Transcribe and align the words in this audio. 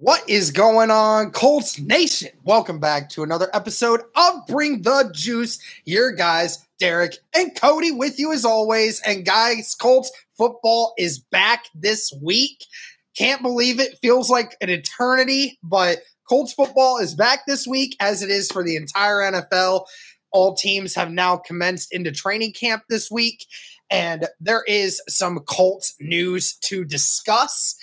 What 0.00 0.28
is 0.28 0.50
going 0.50 0.90
on, 0.90 1.30
Colts 1.30 1.78
Nation? 1.78 2.30
Welcome 2.44 2.78
back 2.78 3.08
to 3.10 3.22
another 3.22 3.48
episode 3.52 4.02
of 4.14 4.46
Bring 4.46 4.82
the 4.82 5.10
Juice. 5.14 5.58
Your 5.84 6.12
guys, 6.12 6.66
Derek 6.78 7.16
and 7.34 7.54
Cody, 7.54 7.90
with 7.90 8.18
you 8.18 8.32
as 8.32 8.44
always. 8.44 9.00
And 9.02 9.24
guys, 9.24 9.74
Colts 9.74 10.12
football 10.36 10.94
is 10.98 11.18
back 11.18 11.66
this 11.74 12.12
week. 12.22 12.64
Can't 13.16 13.42
believe 13.42 13.80
it. 13.80 13.98
Feels 14.02 14.30
like 14.30 14.56
an 14.60 14.70
eternity, 14.70 15.58
but 15.62 15.98
Colts 16.28 16.52
football 16.52 16.98
is 16.98 17.14
back 17.14 17.40
this 17.46 17.66
week, 17.66 17.96
as 18.00 18.22
it 18.22 18.30
is 18.30 18.50
for 18.50 18.62
the 18.62 18.76
entire 18.76 19.18
NFL. 19.18 19.86
All 20.30 20.54
teams 20.54 20.94
have 20.94 21.10
now 21.10 21.36
commenced 21.36 21.92
into 21.92 22.10
training 22.10 22.52
camp 22.52 22.84
this 22.88 23.10
week 23.10 23.46
and 23.92 24.26
there 24.40 24.64
is 24.66 25.02
some 25.06 25.40
Colts 25.40 25.94
news 26.00 26.54
to 26.62 26.84
discuss. 26.84 27.76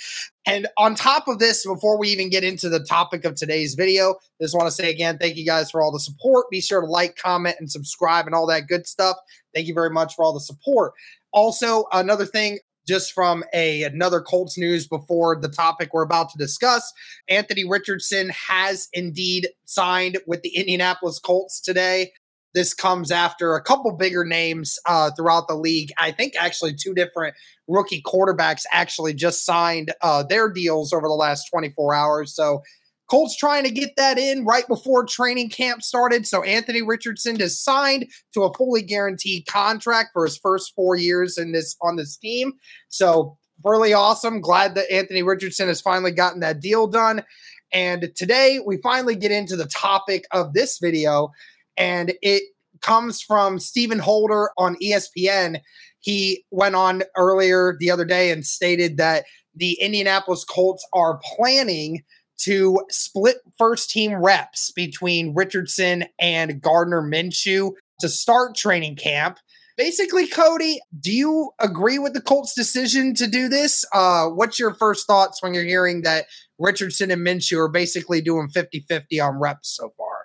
And 0.50 0.68
on 0.80 0.96
top 0.96 1.28
of 1.28 1.38
this, 1.38 1.64
before 1.64 2.00
we 2.00 2.10
even 2.10 2.30
get 2.30 2.44
into 2.44 2.70
the 2.70 2.80
topic 2.80 3.24
of 3.24 3.36
today's 3.36 3.76
video, 3.76 4.16
just 4.42 4.56
want 4.56 4.66
to 4.66 4.72
say 4.72 4.90
again, 4.90 5.20
thank 5.20 5.38
you 5.38 5.46
guys 5.46 5.70
for 5.70 5.80
all 5.80 5.92
the 5.92 6.00
support. 6.00 6.50
Be 6.50 6.60
sure 6.60 6.82
to 6.82 6.88
like, 6.88 7.18
comment, 7.18 7.58
and 7.60 7.70
subscribe 7.72 8.26
and 8.26 8.34
all 8.34 8.48
that 8.48 8.68
good 8.68 8.88
stuff. 8.88 9.16
Thank 9.54 9.68
you 9.68 9.76
very 9.76 9.92
much 9.92 10.16
for 10.16 10.26
all 10.26 10.34
the 10.34 10.40
support. 10.40 10.94
Also, 11.32 11.86
another 11.94 12.26
thing, 12.26 12.58
just 12.88 13.14
from 13.14 13.44
a 13.54 13.84
another 13.84 14.22
Colts 14.22 14.58
news 14.58 14.88
before 14.88 15.40
the 15.40 15.50
topic 15.50 15.94
we're 15.94 16.02
about 16.02 16.30
to 16.32 16.38
discuss, 16.40 16.92
Anthony 17.28 17.64
Richardson 17.64 18.30
has 18.30 18.88
indeed 18.92 19.50
signed 19.66 20.18
with 20.26 20.42
the 20.42 20.56
Indianapolis 20.56 21.20
Colts 21.20 21.62
today. 21.62 22.12
This 22.54 22.74
comes 22.74 23.12
after 23.12 23.56
a 23.56 23.64
couple 23.64 23.92
bigger 23.96 24.26
names 24.26 24.80
uh, 24.86 25.12
throughout 25.12 25.48
the 25.48 25.56
league. 25.56 25.92
I 25.98 26.12
think 26.12 26.34
actually 26.38 26.74
two 26.74 26.94
different 26.94 27.36
rookie 27.68 28.02
quarterbacks 28.02 28.64
actually 28.72 29.14
just 29.14 29.46
signed 29.46 29.94
uh, 30.02 30.24
their 30.24 30.50
deals 30.50 30.92
over 30.92 31.08
the 31.08 31.14
last 31.14 31.46
24 31.52 31.94
hours. 31.94 32.36
So 32.36 32.64
Colts 33.10 33.36
trying 33.36 33.64
to 33.64 33.72
get 33.72 33.96
that 33.98 34.18
in 34.18 34.46
right 34.46 34.68
before 34.68 35.04
training 35.04 35.50
camp 35.50 35.82
started. 35.82 36.28
So 36.28 36.44
Anthony 36.44 36.82
Richardson 36.84 37.42
is 37.42 37.60
signed 37.60 38.06
to 38.34 38.44
a 38.44 38.54
fully 38.54 38.84
guaranteed 38.84 39.48
contract 39.48 40.10
for 40.14 40.26
his 40.26 40.38
first 40.38 40.74
four 40.76 40.96
years 40.96 41.38
in 41.38 41.52
this 41.52 41.76
on 41.82 41.96
this 41.96 42.18
team. 42.18 42.54
So 42.88 43.38
really 43.64 43.94
awesome. 43.94 44.42
Glad 44.42 44.76
that 44.76 44.92
Anthony 44.92 45.24
Richardson 45.24 45.68
has 45.68 45.82
finally 45.82 46.12
gotten 46.12 46.40
that 46.42 46.62
deal 46.62 46.88
done. 46.88 47.24
And 47.72 48.12
today 48.16 48.60
we 48.66 48.78
finally 48.78 49.16
get 49.16 49.32
into 49.32 49.56
the 49.56 49.66
topic 49.68 50.26
of 50.32 50.54
this 50.54 50.78
video 50.80 51.32
and 51.80 52.14
it 52.22 52.44
comes 52.82 53.22
from 53.22 53.58
Stephen 53.58 54.00
Holder 54.00 54.52
on 54.58 54.76
ESPN. 54.76 55.62
He 56.00 56.46
went 56.52 56.76
on 56.76 57.04
earlier 57.18 57.76
the 57.80 57.90
other 57.90 58.06
day 58.06 58.32
and 58.32 58.46
stated 58.46 58.98
that 58.98 59.26
the 59.56 59.78
Indianapolis 59.82 60.44
Colts 60.44 60.86
are 60.94 61.20
planning 61.36 62.04
to 62.42 62.80
split 62.90 63.38
first 63.58 63.90
team 63.90 64.14
reps 64.14 64.72
between 64.72 65.34
Richardson 65.34 66.06
and 66.20 66.62
Gardner 66.62 67.02
Minshew 67.02 67.74
to 68.00 68.08
start 68.08 68.56
training 68.56 68.96
camp. 68.96 69.40
Basically, 69.76 70.28
Cody, 70.28 70.80
do 71.00 71.12
you 71.12 71.52
agree 71.60 72.00
with 72.00 72.14
the 72.14 72.22
Colts' 72.22 72.54
decision 72.54 73.14
to 73.16 73.28
do 73.28 73.48
this? 73.48 73.86
Uh, 73.94 74.28
what's 74.28 74.60
your 74.60 74.74
first 74.74 75.08
thoughts 75.08 75.42
when 75.42 75.54
you're 75.54 75.64
hearing 75.64 76.02
that 76.02 76.26
Richardson 76.58 77.12
and 77.12 77.26
Minshew 77.26 77.58
are 77.58 77.70
basically 77.70 78.22
doing 78.22 78.50
50 78.50 78.86
50 78.88 79.20
on 79.20 79.40
reps 79.40 79.76
so 79.76 79.94
far? 79.98 80.19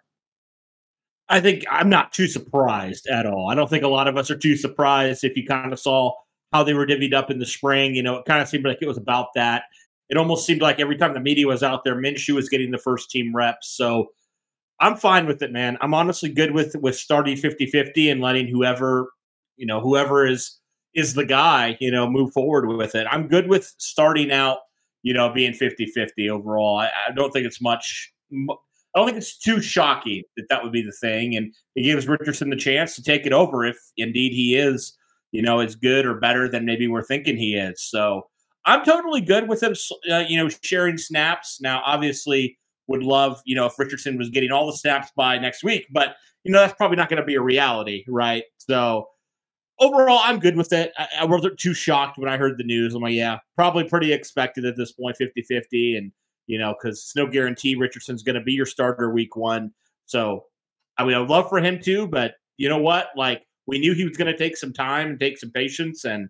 I 1.28 1.40
think 1.40 1.64
I'm 1.70 1.88
not 1.88 2.12
too 2.12 2.26
surprised 2.26 3.06
at 3.06 3.26
all. 3.26 3.48
I 3.50 3.54
don't 3.54 3.70
think 3.70 3.84
a 3.84 3.88
lot 3.88 4.08
of 4.08 4.16
us 4.16 4.30
are 4.30 4.36
too 4.36 4.56
surprised 4.56 5.24
if 5.24 5.36
you 5.36 5.46
kind 5.46 5.72
of 5.72 5.80
saw 5.80 6.12
how 6.52 6.62
they 6.62 6.74
were 6.74 6.86
divvied 6.86 7.14
up 7.14 7.30
in 7.30 7.38
the 7.38 7.46
spring. 7.46 7.94
You 7.94 8.02
know, 8.02 8.16
it 8.16 8.26
kind 8.26 8.42
of 8.42 8.48
seemed 8.48 8.64
like 8.64 8.78
it 8.80 8.88
was 8.88 8.98
about 8.98 9.28
that. 9.34 9.64
It 10.10 10.18
almost 10.18 10.44
seemed 10.46 10.60
like 10.60 10.78
every 10.80 10.96
time 10.96 11.14
the 11.14 11.20
media 11.20 11.46
was 11.46 11.62
out 11.62 11.82
there, 11.82 11.96
Minshew 11.96 12.34
was 12.34 12.48
getting 12.48 12.70
the 12.70 12.78
first 12.78 13.10
team 13.10 13.34
reps. 13.34 13.68
So 13.74 14.08
I'm 14.80 14.96
fine 14.96 15.26
with 15.26 15.42
it, 15.42 15.50
man. 15.50 15.78
I'm 15.80 15.94
honestly 15.94 16.28
good 16.28 16.52
with 16.52 16.76
with 16.76 16.96
starting 16.96 17.36
50-50 17.36 18.12
and 18.12 18.20
letting 18.20 18.46
whoever, 18.48 19.10
you 19.56 19.66
know, 19.66 19.80
whoever 19.80 20.26
is 20.26 20.58
is 20.94 21.14
the 21.14 21.24
guy, 21.24 21.76
you 21.80 21.90
know, 21.90 22.08
move 22.08 22.32
forward 22.32 22.68
with 22.68 22.94
it. 22.94 23.06
I'm 23.10 23.28
good 23.28 23.48
with 23.48 23.72
starting 23.78 24.30
out, 24.30 24.58
you 25.02 25.14
know, 25.14 25.32
being 25.32 25.52
50-50 25.52 26.28
overall. 26.28 26.78
I, 26.78 26.90
I 27.08 27.12
don't 27.14 27.32
think 27.32 27.46
it's 27.46 27.60
much 27.60 28.12
I 28.94 28.98
don't 28.98 29.06
think 29.06 29.18
it's 29.18 29.38
too 29.38 29.60
shocking 29.60 30.22
that 30.36 30.46
that 30.50 30.62
would 30.62 30.72
be 30.72 30.82
the 30.82 30.96
thing, 31.00 31.36
and 31.36 31.52
it 31.74 31.82
gives 31.82 32.06
Richardson 32.06 32.50
the 32.50 32.56
chance 32.56 32.94
to 32.96 33.02
take 33.02 33.26
it 33.26 33.32
over 33.32 33.64
if 33.64 33.76
indeed 33.96 34.32
he 34.32 34.56
is, 34.56 34.96
you 35.32 35.42
know, 35.42 35.60
as 35.60 35.74
good 35.74 36.06
or 36.06 36.14
better 36.20 36.48
than 36.48 36.64
maybe 36.64 36.86
we're 36.86 37.02
thinking 37.02 37.36
he 37.36 37.56
is. 37.56 37.82
So 37.82 38.28
I'm 38.66 38.84
totally 38.84 39.20
good 39.20 39.48
with 39.48 39.62
him, 39.62 39.74
uh, 40.10 40.24
you 40.28 40.36
know, 40.36 40.48
sharing 40.62 40.96
snaps. 40.96 41.58
Now, 41.60 41.82
obviously, 41.84 42.56
would 42.86 43.02
love, 43.02 43.40
you 43.44 43.56
know, 43.56 43.66
if 43.66 43.78
Richardson 43.78 44.16
was 44.16 44.30
getting 44.30 44.52
all 44.52 44.66
the 44.66 44.76
snaps 44.76 45.10
by 45.16 45.38
next 45.38 45.64
week, 45.64 45.86
but 45.90 46.14
you 46.44 46.52
know 46.52 46.60
that's 46.60 46.74
probably 46.74 46.96
not 46.96 47.08
going 47.08 47.20
to 47.20 47.26
be 47.26 47.34
a 47.34 47.42
reality, 47.42 48.04
right? 48.06 48.44
So 48.58 49.08
overall, 49.80 50.20
I'm 50.22 50.38
good 50.38 50.56
with 50.56 50.72
it. 50.72 50.92
I, 50.96 51.08
I 51.20 51.24
wasn't 51.24 51.58
too 51.58 51.74
shocked 51.74 52.18
when 52.18 52.28
I 52.28 52.36
heard 52.36 52.58
the 52.58 52.64
news. 52.64 52.94
I'm 52.94 53.02
like, 53.02 53.14
yeah, 53.14 53.38
probably 53.56 53.84
pretty 53.84 54.12
expected 54.12 54.64
at 54.64 54.76
this 54.76 54.92
point, 54.92 55.16
50 55.16 55.42
50. 55.42 55.96
And 55.96 56.12
you 56.46 56.58
know, 56.58 56.74
because 56.74 56.98
it's 56.98 57.16
no 57.16 57.26
guarantee 57.26 57.74
Richardson's 57.74 58.22
going 58.22 58.34
to 58.34 58.42
be 58.42 58.52
your 58.52 58.66
starter 58.66 59.10
week 59.10 59.36
one. 59.36 59.72
So 60.06 60.44
I 60.96 61.04
mean, 61.04 61.14
I'd 61.14 61.28
love 61.28 61.48
for 61.48 61.58
him 61.58 61.80
to, 61.80 62.06
but 62.06 62.34
you 62.56 62.68
know 62.68 62.78
what? 62.78 63.08
Like, 63.16 63.42
we 63.66 63.78
knew 63.78 63.94
he 63.94 64.04
was 64.04 64.16
going 64.16 64.30
to 64.30 64.36
take 64.36 64.56
some 64.56 64.72
time 64.72 65.10
and 65.10 65.20
take 65.20 65.38
some 65.38 65.50
patience, 65.50 66.04
and 66.04 66.28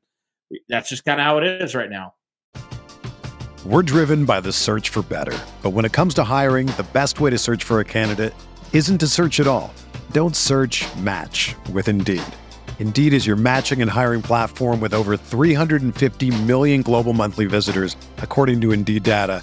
that's 0.69 0.89
just 0.89 1.05
kind 1.05 1.21
of 1.21 1.25
how 1.25 1.39
it 1.39 1.45
is 1.45 1.75
right 1.75 1.91
now. 1.91 2.15
We're 3.67 3.83
driven 3.83 4.25
by 4.25 4.41
the 4.41 4.53
search 4.53 4.91
for 4.91 5.03
better. 5.03 5.37
But 5.63 5.71
when 5.71 5.85
it 5.85 5.93
comes 5.93 6.15
to 6.15 6.25
hiring, 6.25 6.67
the 6.67 6.87
best 6.93 7.21
way 7.21 7.31
to 7.31 7.39
search 7.39 7.65
for 7.65 7.81
a 7.81 7.85
candidate 7.85 8.35
isn't 8.73 8.99
to 8.99 9.09
search 9.09 9.41
at 9.41 9.47
all. 9.47 9.73
Don't 10.13 10.37
search 10.37 10.85
match 10.97 11.55
with 11.73 11.89
Indeed. 11.89 12.23
Indeed 12.79 13.15
is 13.15 13.27
your 13.27 13.37
matching 13.37 13.81
and 13.81 13.91
hiring 13.91 14.21
platform 14.21 14.81
with 14.81 14.93
over 14.93 15.17
350 15.17 16.43
million 16.43 16.83
global 16.83 17.13
monthly 17.15 17.47
visitors, 17.47 17.97
according 18.19 18.61
to 18.61 18.73
Indeed 18.73 19.03
data 19.03 19.43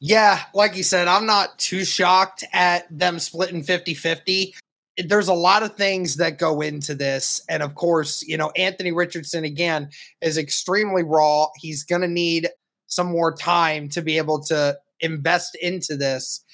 Yeah, 0.00 0.40
like 0.54 0.76
you 0.76 0.82
said, 0.82 1.08
I'm 1.08 1.26
not 1.26 1.58
too 1.58 1.84
shocked 1.84 2.44
at 2.54 2.86
them 2.90 3.18
splitting 3.18 3.62
50 3.62 3.92
50. 3.92 4.54
There's 4.96 5.28
a 5.28 5.34
lot 5.34 5.62
of 5.62 5.76
things 5.76 6.16
that 6.16 6.38
go 6.38 6.62
into 6.62 6.94
this. 6.94 7.42
And 7.48 7.62
of 7.62 7.74
course, 7.74 8.22
you 8.26 8.36
know, 8.36 8.50
Anthony 8.56 8.92
Richardson, 8.92 9.44
again, 9.44 9.90
is 10.22 10.38
extremely 10.38 11.02
raw. 11.02 11.48
He's 11.56 11.84
going 11.84 12.02
to 12.02 12.08
need 12.08 12.48
some 12.86 13.08
more 13.08 13.34
time 13.34 13.88
to 13.90 14.02
be 14.02 14.16
able 14.16 14.42
to 14.44 14.78
invest 15.00 15.54
into 15.60 15.96
this. 15.96 16.44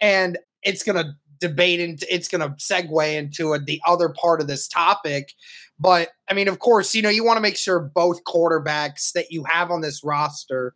And 0.00 0.38
it's 0.62 0.82
going 0.82 1.02
to 1.02 1.12
debate 1.40 1.80
into 1.80 2.06
it's 2.14 2.28
going 2.28 2.40
to 2.40 2.56
segue 2.56 3.14
into 3.14 3.52
a, 3.52 3.58
the 3.58 3.80
other 3.86 4.08
part 4.08 4.40
of 4.40 4.46
this 4.46 4.66
topic 4.68 5.32
but 5.78 6.10
i 6.30 6.32
mean 6.32 6.48
of 6.48 6.58
course 6.58 6.94
you 6.94 7.02
know 7.02 7.10
you 7.10 7.24
want 7.24 7.36
to 7.36 7.42
make 7.42 7.56
sure 7.56 7.80
both 7.80 8.24
quarterbacks 8.24 9.12
that 9.12 9.30
you 9.30 9.44
have 9.44 9.70
on 9.70 9.80
this 9.80 10.02
roster 10.04 10.74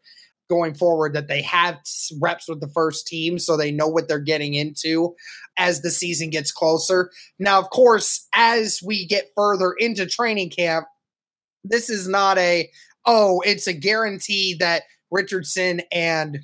going 0.49 0.75
forward 0.75 1.13
that 1.13 1.29
they 1.29 1.43
have 1.43 1.79
reps 2.21 2.49
with 2.49 2.61
the 2.61 2.69
first 2.69 3.07
team 3.07 3.39
so 3.39 3.57
they 3.57 3.71
know 3.71 3.87
what 3.87 4.09
they're 4.09 4.19
getting 4.19 4.55
into 4.55 5.15
as 5.59 5.83
the 5.83 5.91
season 5.91 6.31
gets 6.31 6.51
closer. 6.51 7.11
Now, 7.39 7.59
of 7.59 7.71
course, 7.71 8.27
as 8.35 8.81
we 8.85 9.07
get 9.07 9.31
further 9.37 9.73
into 9.73 10.07
training 10.07 10.51
camp, 10.51 10.87
this 11.65 11.91
is 11.91 12.09
not 12.09 12.39
a, 12.39 12.71
oh, 13.07 13.43
it's 13.45 13.67
a 13.67 13.73
guarantee 13.73 14.55
that 14.55 14.85
Richardson 15.11 15.83
and 15.93 16.39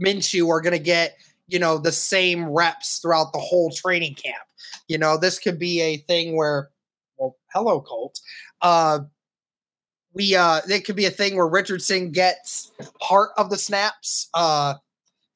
Minshew 0.00 0.48
are 0.48 0.60
going 0.60 0.76
to 0.76 0.78
get, 0.78 1.16
you 1.48 1.58
know, 1.58 1.78
the 1.78 1.92
same 1.92 2.48
reps 2.48 2.98
throughout 2.98 3.32
the 3.32 3.38
whole 3.38 3.70
training 3.70 4.14
camp. 4.14 4.36
You 4.88 4.98
know, 4.98 5.16
this 5.16 5.38
could 5.38 5.58
be 5.58 5.80
a 5.80 5.96
thing 5.96 6.36
where, 6.36 6.70
well, 7.16 7.36
hello, 7.52 7.80
Colt. 7.80 8.20
Uh, 8.62 9.00
we 10.16 10.34
uh 10.34 10.60
it 10.68 10.84
could 10.84 10.96
be 10.96 11.04
a 11.04 11.10
thing 11.10 11.36
where 11.36 11.46
Richardson 11.46 12.10
gets 12.10 12.72
part 13.00 13.30
of 13.36 13.50
the 13.50 13.58
snaps 13.58 14.28
uh 14.34 14.74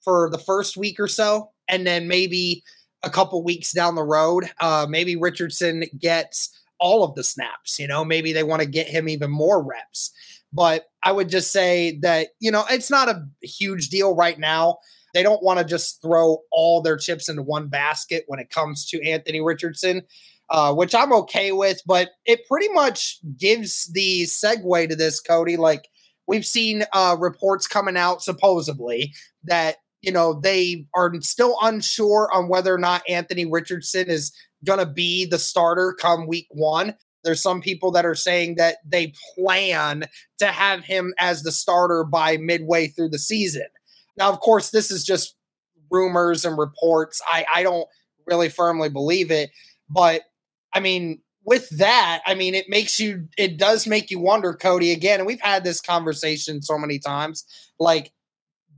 for 0.03 0.31
the 0.31 0.39
first 0.39 0.77
week 0.77 0.99
or 0.99 1.07
so 1.07 1.51
and 1.69 1.87
then 1.87 2.09
maybe 2.09 2.65
a 3.03 3.11
couple 3.11 3.45
weeks 3.45 3.73
down 3.73 3.95
the 3.95 4.03
road 4.03 4.51
uh 4.59 4.87
maybe 4.89 5.15
Richardson 5.15 5.85
gets 5.99 6.59
all 6.79 7.05
of 7.05 7.15
the 7.15 7.23
snaps 7.23 7.79
you 7.79 7.87
know? 7.87 8.05
Maybe 8.05 8.33
they 8.33 8.43
want 8.43 8.63
to 8.63 8.69
get 8.69 8.89
him 8.89 9.09
even 9.09 9.31
more 9.31 9.63
reps. 9.63 10.11
But 10.53 10.87
I 11.05 11.13
would 11.13 11.29
just 11.29 11.53
say 11.53 11.99
that 12.03 12.29
you 12.41 12.51
know 12.51 12.65
it's 12.71 12.91
not 12.91 13.09
a 13.09 13.25
huge 13.43 13.89
deal 13.89 14.17
right 14.17 14.39
now. 14.39 14.79
They 15.13 15.23
don't 15.23 15.43
want 15.43 15.59
to 15.59 15.65
just 15.65 16.01
throw 16.01 16.39
all 16.51 16.81
their 16.81 16.97
chips 16.97 17.29
into 17.29 17.43
one 17.43 17.69
basket 17.69 18.25
when 18.29 18.41
it 18.41 18.51
comes 18.51 18.87
to 18.87 19.05
Anthony 19.07 19.41
Richardson 19.41 20.03
uh, 20.51 20.75
which 20.75 20.95
I'm 20.95 21.13
okay 21.13 21.53
with. 21.53 21.81
But 21.87 22.11
it 22.27 22.41
pretty 22.49 22.69
much 22.73 23.19
gives 23.39 23.91
the 23.93 24.23
segue 24.25 24.89
to 24.89 24.97
this, 24.97 25.21
Cody. 25.21 25.57
Like 25.57 25.89
we've 26.27 26.47
seen 26.47 26.85
uh, 26.93 27.17
reports 27.19 27.67
coming 27.67 27.97
out 27.97 28.23
supposedly 28.23 29.13
that 29.45 29.77
you 30.03 30.13
know 30.13 30.41
they 30.41 30.87
are 30.95 31.13
still 31.21 31.57
unsure 31.63 32.29
on 32.33 32.49
whether 32.49 32.75
or 32.75 32.79
not 32.79 33.03
Anthony 33.09 33.47
Richardson 33.47 34.09
is 34.09 34.33
going 34.65 34.79
to 34.79 34.87
be 34.87 35.25
the 35.25 35.39
starter 35.39 35.95
come 35.99 36.27
week 36.27 36.47
one. 36.51 36.95
There's 37.23 37.43
some 37.43 37.61
people 37.61 37.91
that 37.93 38.07
are 38.07 38.15
saying 38.15 38.55
that 38.57 38.79
they 38.85 39.13
plan 39.35 40.05
to 40.39 40.47
have 40.47 40.85
him 40.85 41.13
as 41.19 41.43
the 41.43 41.53
starter 41.53 42.03
by 42.05 42.39
midway 42.39 42.89
through 42.89 43.11
the 43.11 43.19
season. 43.19 43.67
Now, 44.17 44.31
of 44.31 44.41
course, 44.41 44.71
this 44.71 44.91
is 44.91 45.05
just 45.05 45.37
rumors 45.91 46.45
and 46.45 46.57
reports. 46.57 47.21
I, 47.27 47.45
I 47.55 47.63
don't 47.63 47.87
really 48.27 48.49
firmly 48.49 48.89
believe 48.89 49.31
it, 49.31 49.51
but 49.89 50.23
I 50.73 50.81
mean, 50.81 51.21
with 51.45 51.69
that, 51.71 52.21
I 52.27 52.35
mean, 52.35 52.55
it 52.55 52.67
makes 52.69 53.01
you, 53.01 53.29
it 53.37 53.57
does 53.57 53.87
make 53.87 54.11
you 54.11 54.21
wonder, 54.21 54.55
Cody, 54.55 54.93
again, 54.93 55.21
and 55.21 55.27
we've 55.27 55.41
had 55.41 55.65
this 55.65 55.81
conversation 55.81 56.63
so 56.63 56.79
many 56.79 56.99
times. 56.99 57.45
Like, 57.79 58.13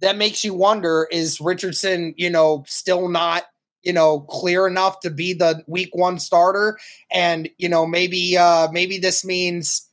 that 0.00 0.16
makes 0.16 0.44
you 0.44 0.54
wonder 0.54 1.06
is 1.10 1.40
Richardson, 1.40 2.14
you 2.16 2.30
know, 2.30 2.64
still 2.66 3.08
not, 3.08 3.44
you 3.82 3.92
know, 3.92 4.20
clear 4.20 4.66
enough 4.66 5.00
to 5.00 5.10
be 5.10 5.32
the 5.32 5.62
week 5.66 5.90
one 5.92 6.18
starter? 6.18 6.78
And, 7.10 7.48
you 7.58 7.68
know, 7.68 7.86
maybe, 7.86 8.36
uh, 8.36 8.68
maybe 8.72 8.98
this 8.98 9.24
means 9.24 9.88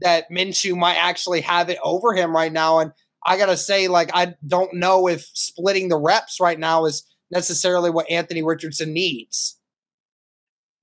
that 0.00 0.30
Minshew 0.30 0.76
might 0.76 0.96
actually 0.96 1.40
have 1.42 1.68
it 1.68 1.78
over 1.82 2.14
him 2.14 2.34
right 2.34 2.52
now. 2.52 2.78
And 2.78 2.92
I 3.24 3.36
got 3.36 3.46
to 3.46 3.56
say, 3.56 3.88
like, 3.88 4.10
I 4.12 4.34
don't 4.46 4.74
know 4.74 5.08
if 5.08 5.28
splitting 5.34 5.88
the 5.88 5.98
reps 5.98 6.40
right 6.40 6.58
now 6.58 6.84
is 6.84 7.04
necessarily 7.30 7.90
what 7.90 8.10
Anthony 8.10 8.42
Richardson 8.42 8.92
needs. 8.92 9.58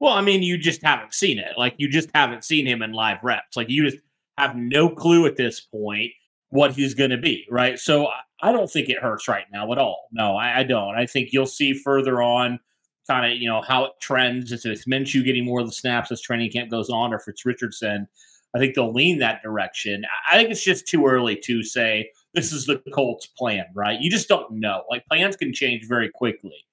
Well, 0.02 0.14
I 0.14 0.22
mean, 0.22 0.42
you 0.42 0.58
just 0.58 0.82
haven't 0.82 1.14
seen 1.14 1.38
it. 1.38 1.52
Like 1.58 1.76
you 1.78 1.88
just 1.88 2.10
haven't 2.16 2.44
seen 2.44 2.66
him 2.66 2.82
in 2.82 2.92
live 2.92 3.20
reps. 3.22 3.56
Like 3.56 3.70
you 3.70 3.88
just 3.88 4.04
have 4.36 4.56
no 4.56 4.90
clue 4.90 5.28
at 5.28 5.36
this 5.36 5.60
point 5.60 6.12
what 6.50 6.72
he's 6.72 6.96
going 6.96 7.12
to 7.12 7.20
be, 7.20 7.46
right? 7.52 7.78
So 7.78 8.08
I 8.42 8.52
don't 8.52 8.70
think 8.70 8.90
it 8.90 8.98
hurts 8.98 9.28
right 9.28 9.46
now 9.54 9.72
at 9.72 9.78
all. 9.78 10.08
No, 10.12 10.36
I, 10.36 10.62
I 10.62 10.64
don't. 10.64 10.96
I 10.96 11.06
think 11.06 11.30
you'll 11.32 11.46
see 11.46 11.76
further 11.76 12.20
on, 12.20 12.60
kind 13.08 13.32
of 13.32 13.40
you 13.40 13.48
know 13.48 13.62
how 13.62 13.86
it 13.86 13.92
trends. 14.02 14.52
If 14.52 14.66
it's 14.66 14.86
Minshew 14.86 15.24
getting 15.24 15.46
more 15.46 15.60
of 15.60 15.68
the 15.68 15.72
snaps 15.72 16.12
as 16.12 16.20
training 16.20 16.52
camp 16.52 16.72
goes 16.72 16.90
on, 16.90 17.14
or 17.14 17.18
if 17.18 17.28
it's 17.28 17.46
Richardson, 17.46 18.08
I 18.56 18.60
think 18.60 18.74
they'll 18.74 18.92
lean 18.92 19.20
that 19.20 19.44
direction. 19.44 20.04
I 20.30 20.36
think 20.36 20.50
it's 20.50 20.64
just 20.64 20.88
too 20.88 21.06
early 21.06 21.36
to 21.44 21.62
say 21.62 22.10
this 22.34 22.52
is 22.52 22.66
the 22.66 22.82
Colts' 22.92 23.28
plan, 23.28 23.66
right? 23.76 24.02
You 24.02 24.10
just 24.10 24.28
don't 24.28 24.52
know. 24.54 24.84
Like 24.90 25.06
plans 25.06 25.36
can 25.36 25.54
change 25.54 25.88
very 25.88 26.10
quickly. 26.10 26.66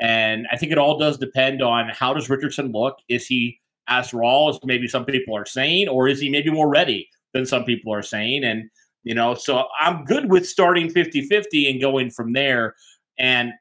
And 0.00 0.46
I 0.50 0.56
think 0.56 0.72
it 0.72 0.78
all 0.78 0.98
does 0.98 1.18
depend 1.18 1.62
on 1.62 1.88
how 1.88 2.14
does 2.14 2.28
Richardson 2.28 2.72
look? 2.72 2.96
Is 3.08 3.26
he 3.26 3.60
as 3.88 4.14
raw 4.14 4.48
as 4.48 4.58
maybe 4.64 4.88
some 4.88 5.04
people 5.04 5.36
are 5.36 5.46
saying, 5.46 5.88
or 5.88 6.08
is 6.08 6.20
he 6.20 6.30
maybe 6.30 6.50
more 6.50 6.68
ready 6.68 7.08
than 7.32 7.46
some 7.46 7.64
people 7.64 7.92
are 7.92 8.02
saying? 8.02 8.44
And, 8.44 8.70
you 9.02 9.14
know, 9.14 9.34
so 9.34 9.66
I'm 9.78 10.04
good 10.04 10.30
with 10.30 10.48
starting 10.48 10.90
50 10.90 11.22
50 11.22 11.70
and 11.70 11.80
going 11.80 12.10
from 12.10 12.32
there. 12.32 12.74
And 13.18 13.52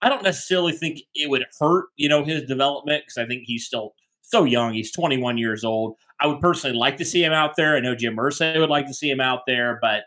I 0.00 0.08
don't 0.08 0.22
necessarily 0.22 0.72
think 0.72 1.00
it 1.14 1.28
would 1.28 1.44
hurt, 1.60 1.86
you 1.96 2.08
know, 2.08 2.24
his 2.24 2.42
development 2.44 3.04
because 3.04 3.18
I 3.18 3.26
think 3.26 3.44
he's 3.44 3.66
still 3.66 3.94
so 4.22 4.44
young. 4.44 4.72
He's 4.72 4.92
21 4.92 5.38
years 5.38 5.64
old. 5.64 5.96
I 6.20 6.26
would 6.26 6.40
personally 6.40 6.76
like 6.76 6.96
to 6.98 7.04
see 7.04 7.22
him 7.22 7.32
out 7.32 7.56
there. 7.56 7.76
I 7.76 7.80
know 7.80 7.94
Jim 7.94 8.16
Irsay 8.16 8.58
would 8.58 8.70
like 8.70 8.86
to 8.86 8.94
see 8.94 9.10
him 9.10 9.20
out 9.20 9.40
there, 9.46 9.78
but 9.82 10.04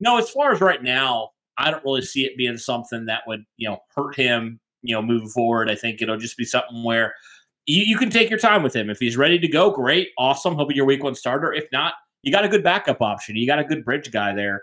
no, 0.00 0.18
as 0.18 0.30
far 0.30 0.52
as 0.52 0.60
right 0.60 0.82
now, 0.82 1.30
I 1.58 1.70
don't 1.70 1.84
really 1.84 2.02
see 2.02 2.24
it 2.24 2.36
being 2.36 2.56
something 2.56 3.06
that 3.06 3.22
would, 3.26 3.44
you 3.58 3.68
know, 3.68 3.78
hurt 3.94 4.16
him 4.16 4.60
you 4.82 4.94
know, 4.94 5.02
moving 5.02 5.28
forward. 5.28 5.70
I 5.70 5.74
think 5.74 6.00
it'll 6.00 6.16
just 6.16 6.36
be 6.36 6.44
something 6.44 6.82
where 6.84 7.14
you, 7.66 7.82
you 7.82 7.98
can 7.98 8.10
take 8.10 8.30
your 8.30 8.38
time 8.38 8.62
with 8.62 8.74
him. 8.74 8.90
If 8.90 8.98
he's 8.98 9.16
ready 9.16 9.38
to 9.38 9.48
go, 9.48 9.70
great, 9.70 10.08
awesome. 10.18 10.56
He'll 10.56 10.66
be 10.66 10.74
your 10.74 10.86
week 10.86 11.02
one 11.02 11.14
starter. 11.14 11.52
If 11.52 11.66
not, 11.72 11.94
you 12.22 12.32
got 12.32 12.44
a 12.44 12.48
good 12.48 12.64
backup 12.64 13.00
option. 13.00 13.36
You 13.36 13.46
got 13.46 13.58
a 13.58 13.64
good 13.64 13.84
bridge 13.84 14.10
guy 14.10 14.34
there. 14.34 14.62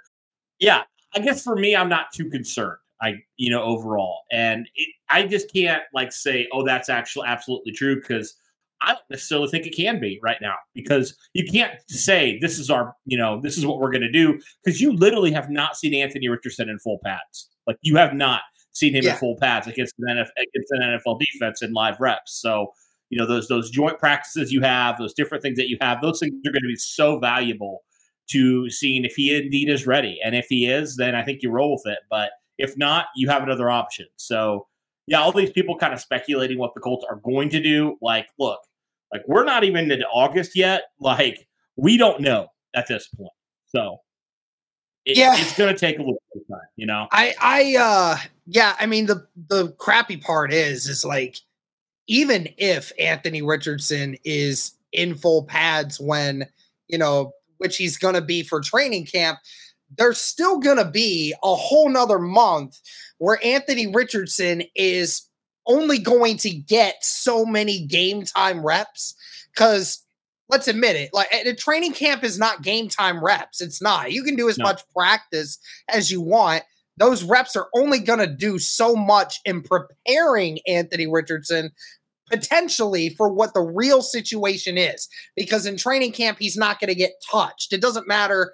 Yeah, 0.59 0.83
I 1.15 1.19
guess 1.19 1.43
for 1.43 1.55
me, 1.55 1.75
I'm 1.75 1.89
not 1.89 2.11
too 2.13 2.29
concerned. 2.29 2.77
I, 2.99 3.15
you 3.37 3.51
know, 3.51 3.61
overall, 3.61 4.21
and 4.31 4.67
it, 4.73 4.89
I 5.07 5.27
just 5.27 5.53
can't 5.53 5.83
like 5.93 6.11
say, 6.11 6.47
oh, 6.51 6.65
that's 6.65 6.89
actually 6.89 7.27
absolutely 7.27 7.71
true 7.71 7.97
because 7.97 8.35
I 8.81 8.93
don't 8.93 9.03
necessarily 9.09 9.49
think 9.49 9.65
it 9.65 9.75
can 9.75 9.99
be 9.99 10.19
right 10.23 10.37
now 10.41 10.55
because 10.73 11.15
you 11.33 11.45
can't 11.45 11.73
say 11.87 12.37
this 12.39 12.57
is 12.59 12.69
our, 12.69 12.95
you 13.05 13.17
know, 13.17 13.39
this 13.41 13.57
is 13.57 13.65
what 13.65 13.79
we're 13.79 13.91
going 13.91 14.01
to 14.01 14.11
do 14.11 14.39
because 14.63 14.81
you 14.81 14.93
literally 14.93 15.31
have 15.31 15.49
not 15.49 15.77
seen 15.77 15.93
Anthony 15.93 16.27
Richardson 16.27 16.69
in 16.69 16.79
full 16.79 16.99
pads. 17.03 17.49
Like 17.65 17.77
you 17.81 17.97
have 17.97 18.13
not 18.13 18.41
seen 18.77 18.95
him 18.95 19.03
yeah. 19.03 19.13
in 19.13 19.17
full 19.17 19.35
pads 19.37 19.67
against 19.67 19.95
an, 19.99 20.15
NFL, 20.15 20.29
against 20.37 20.71
an 20.71 20.81
NFL 20.81 21.19
defense 21.19 21.61
in 21.61 21.73
live 21.73 21.99
reps. 21.99 22.39
So, 22.39 22.73
you 23.09 23.17
know, 23.17 23.25
those 23.25 23.47
those 23.47 23.69
joint 23.69 23.99
practices 23.99 24.51
you 24.51 24.61
have, 24.61 24.97
those 24.97 25.13
different 25.13 25.41
things 25.41 25.57
that 25.57 25.69
you 25.69 25.77
have, 25.81 26.01
those 26.01 26.19
things 26.19 26.33
are 26.45 26.51
going 26.51 26.61
to 26.61 26.67
be 26.67 26.75
so 26.75 27.19
valuable 27.19 27.83
to 28.29 28.69
seeing 28.69 29.05
if 29.05 29.15
he 29.15 29.35
indeed 29.35 29.69
is 29.69 29.87
ready. 29.87 30.19
And 30.23 30.35
if 30.35 30.47
he 30.49 30.67
is, 30.69 30.97
then 30.97 31.15
I 31.15 31.23
think 31.23 31.41
you 31.41 31.49
roll 31.49 31.73
with 31.73 31.91
it. 31.91 31.99
But 32.09 32.31
if 32.57 32.77
not, 32.77 33.05
you 33.15 33.29
have 33.29 33.43
another 33.43 33.69
option. 33.69 34.07
So, 34.17 34.67
yeah, 35.07 35.21
all 35.21 35.31
these 35.31 35.51
people 35.51 35.77
kind 35.77 35.93
of 35.93 36.01
speculating 36.01 36.57
what 36.57 36.73
the 36.73 36.81
Colts 36.81 37.05
are 37.09 37.17
going 37.17 37.49
to 37.49 37.61
do. 37.61 37.97
Like, 38.01 38.27
look, 38.37 38.59
like 39.13 39.23
we're 39.27 39.45
not 39.45 39.63
even 39.63 39.89
in 39.89 40.03
August 40.03 40.55
yet. 40.55 40.83
Like, 40.99 41.47
we 41.77 41.97
don't 41.97 42.19
know 42.19 42.47
at 42.75 42.87
this 42.87 43.07
point. 43.07 43.31
So, 43.67 43.99
it, 45.05 45.17
yeah, 45.17 45.35
it's 45.37 45.57
going 45.57 45.73
to 45.73 45.79
take 45.79 45.95
a 45.97 46.01
little 46.01 46.21
bit 46.33 46.41
of 46.41 46.47
time, 46.49 46.67
you 46.75 46.85
know. 46.85 47.07
I, 47.11 47.33
I, 47.39 47.75
uh, 47.79 48.17
yeah, 48.47 48.75
I 48.79 48.85
mean 48.85 49.05
the 49.05 49.27
the 49.35 49.71
crappy 49.73 50.17
part 50.17 50.53
is 50.53 50.87
is 50.87 51.03
like 51.03 51.37
even 52.07 52.47
if 52.57 52.93
Anthony 52.97 53.41
Richardson 53.41 54.17
is 54.23 54.71
in 54.93 55.15
full 55.15 55.43
pads 55.43 55.99
when 55.99 56.47
you 56.87 56.97
know 56.97 57.33
which 57.57 57.77
he's 57.77 57.97
going 57.97 58.15
to 58.15 58.21
be 58.21 58.43
for 58.43 58.61
training 58.61 59.05
camp, 59.05 59.39
there's 59.97 60.17
still 60.17 60.59
going 60.59 60.77
to 60.77 60.89
be 60.89 61.33
a 61.43 61.55
whole 61.55 61.89
nother 61.89 62.19
month 62.19 62.79
where 63.17 63.39
Anthony 63.43 63.87
Richardson 63.87 64.63
is 64.75 65.23
only 65.65 65.99
going 65.99 66.37
to 66.37 66.49
get 66.49 67.03
so 67.03 67.45
many 67.45 67.85
game 67.85 68.23
time 68.23 68.65
reps 68.65 69.13
because 69.53 70.05
let's 70.47 70.69
admit 70.69 70.95
it 70.95 71.09
like 71.13 71.29
the 71.43 71.53
training 71.53 71.91
camp 71.91 72.23
is 72.23 72.39
not 72.39 72.61
game 72.61 72.87
time 72.87 73.21
reps 73.21 73.59
it's 73.59 73.81
not 73.81 74.13
you 74.13 74.23
can 74.23 74.37
do 74.37 74.47
as 74.47 74.57
no. 74.57 74.63
much 74.63 74.81
practice 74.95 75.59
as 75.89 76.09
you 76.09 76.21
want 76.21 76.63
those 76.97 77.23
reps 77.23 77.55
are 77.55 77.67
only 77.73 77.99
going 77.99 78.19
to 78.19 78.27
do 78.27 78.59
so 78.59 78.95
much 78.95 79.39
in 79.45 79.61
preparing 79.61 80.59
Anthony 80.67 81.07
Richardson 81.07 81.71
potentially 82.29 83.09
for 83.09 83.31
what 83.31 83.53
the 83.53 83.61
real 83.61 84.01
situation 84.01 84.77
is 84.77 85.07
because 85.35 85.65
in 85.65 85.77
training 85.77 86.11
camp 86.11 86.37
he's 86.39 86.57
not 86.57 86.79
going 86.79 86.89
to 86.89 86.95
get 86.95 87.23
touched. 87.31 87.71
It 87.71 87.81
doesn't 87.81 88.07
matter 88.07 88.51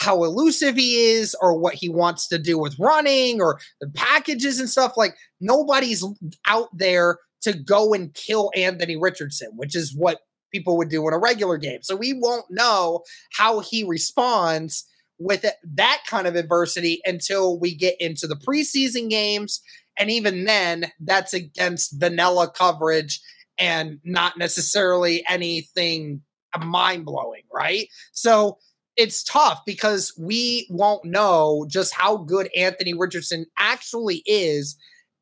how 0.00 0.24
elusive 0.24 0.76
he 0.76 1.12
is 1.12 1.34
or 1.40 1.58
what 1.58 1.74
he 1.74 1.88
wants 1.88 2.28
to 2.28 2.38
do 2.38 2.58
with 2.58 2.78
running 2.78 3.40
or 3.40 3.58
the 3.80 3.88
packages 3.88 4.60
and 4.60 4.68
stuff 4.68 4.96
like 4.96 5.14
nobody's 5.40 6.04
out 6.46 6.68
there 6.74 7.18
to 7.42 7.54
go 7.54 7.94
and 7.94 8.12
kill 8.12 8.50
Anthony 8.54 8.96
Richardson 8.96 9.50
which 9.54 9.74
is 9.74 9.94
what 9.96 10.18
people 10.54 10.76
would 10.76 10.88
do 10.88 11.06
in 11.08 11.12
a 11.12 11.18
regular 11.18 11.58
game. 11.58 11.82
So 11.82 11.96
we 11.96 12.12
won't 12.12 12.46
know 12.48 13.02
how 13.32 13.58
he 13.58 13.82
responds 13.82 14.86
with 15.18 15.44
that 15.62 16.02
kind 16.06 16.26
of 16.26 16.36
adversity 16.36 17.00
until 17.04 17.58
we 17.58 17.74
get 17.74 17.96
into 18.00 18.26
the 18.26 18.36
preseason 18.36 19.08
games 19.08 19.60
and 19.96 20.10
even 20.10 20.44
then, 20.44 20.92
that's 21.00 21.34
against 21.34 21.98
vanilla 22.00 22.50
coverage 22.50 23.20
and 23.58 24.00
not 24.04 24.36
necessarily 24.36 25.24
anything 25.28 26.22
mind 26.58 27.04
blowing, 27.04 27.42
right? 27.52 27.88
So 28.12 28.58
it's 28.96 29.24
tough 29.24 29.62
because 29.66 30.12
we 30.18 30.68
won't 30.70 31.04
know 31.04 31.66
just 31.68 31.94
how 31.94 32.18
good 32.18 32.48
Anthony 32.56 32.94
Richardson 32.94 33.46
actually 33.58 34.22
is 34.26 34.76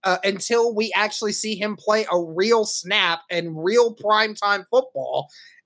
uh, 0.05 0.19
until 0.25 0.75
we 0.75 0.93
actually 0.95 1.33
see 1.33 1.55
him 1.55 1.77
play 1.77 2.07
a 2.11 2.19
real 2.21 2.65
snap 2.65 3.21
and 3.31 3.63
real 3.63 3.95
primetime 3.95 4.65
football. 4.71 5.29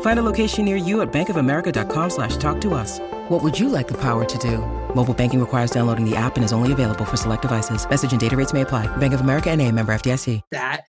Find 0.00 0.18
a 0.18 0.22
location 0.22 0.64
near 0.64 0.76
you 0.76 1.02
at 1.02 1.12
bankofamerica.com 1.12 2.10
slash 2.10 2.36
talk 2.38 2.60
to 2.62 2.72
us. 2.72 3.00
What 3.28 3.42
would 3.42 3.58
you 3.58 3.68
like 3.68 3.88
the 3.88 4.00
power 4.00 4.24
to 4.24 4.38
do? 4.38 4.58
Mobile 4.94 5.14
banking 5.14 5.40
requires 5.40 5.70
downloading 5.70 6.08
the 6.08 6.16
app 6.16 6.36
and 6.36 6.44
is 6.44 6.52
only 6.52 6.72
available 6.72 7.04
for 7.04 7.16
select 7.16 7.42
devices. 7.42 7.88
Message 7.88 8.12
and 8.12 8.20
data 8.20 8.36
rates 8.36 8.52
may 8.52 8.62
apply. 8.62 8.86
Bank 8.96 9.12
of 9.12 9.20
America 9.20 9.50
and 9.50 9.60
a 9.60 9.70
member 9.70 9.92
FDIC. 9.92 10.40
That 10.52 10.84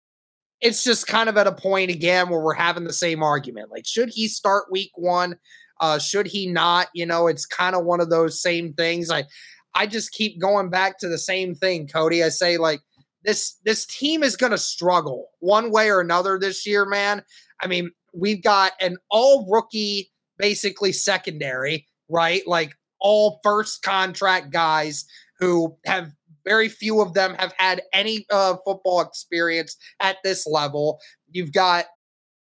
it's 0.63 0.83
just 0.83 1.07
kind 1.07 1.27
of 1.27 1.35
at 1.37 1.45
a 1.45 1.51
point 1.51 1.91
again 1.91 2.29
where 2.29 2.39
we're 2.39 2.53
having 2.53 2.85
the 2.85 2.93
same 2.93 3.21
argument. 3.21 3.69
Like, 3.69 3.85
should 3.85 4.09
he 4.09 4.29
start 4.29 4.71
week 4.71 4.91
one? 4.95 5.35
Uh, 5.79 5.99
should 5.99 6.25
he 6.25 6.47
not? 6.47 6.87
You 6.93 7.05
know, 7.05 7.27
it's 7.27 7.45
kind 7.45 7.75
of 7.75 7.83
one 7.83 7.99
of 7.99 8.09
those 8.09 8.41
same 8.41 8.73
things. 8.73 9.11
I 9.11 9.25
I 9.75 9.87
just 9.87 10.13
keep 10.13 10.39
going 10.39 10.69
back 10.69 10.99
to 10.99 11.09
the 11.09 11.17
same 11.17 11.53
thing, 11.53 11.87
Cody. 11.87 12.23
I 12.23 12.29
say 12.29 12.57
like 12.57 12.79
this 13.25 13.57
this 13.65 13.85
team 13.85 14.23
is 14.23 14.37
gonna 14.37 14.57
struggle 14.57 15.27
one 15.39 15.69
way 15.69 15.89
or 15.89 15.99
another 15.99 16.39
this 16.39 16.65
year, 16.65 16.85
man. 16.85 17.23
I 17.61 17.67
mean, 17.67 17.91
we've 18.13 18.43
got 18.43 18.73
an 18.79 18.97
all 19.09 19.47
rookie, 19.49 20.11
basically 20.37 20.91
secondary, 20.91 21.87
right? 22.09 22.41
Like 22.47 22.73
all 22.99 23.39
first 23.43 23.81
contract 23.83 24.51
guys 24.51 25.05
who 25.39 25.75
have 25.85 26.11
very 26.45 26.69
few 26.69 27.01
of 27.01 27.13
them 27.13 27.35
have 27.39 27.53
had 27.57 27.81
any 27.93 28.25
uh, 28.31 28.55
football 28.65 29.01
experience 29.01 29.77
at 29.99 30.17
this 30.23 30.45
level. 30.45 30.99
You've 31.31 31.53
got 31.53 31.85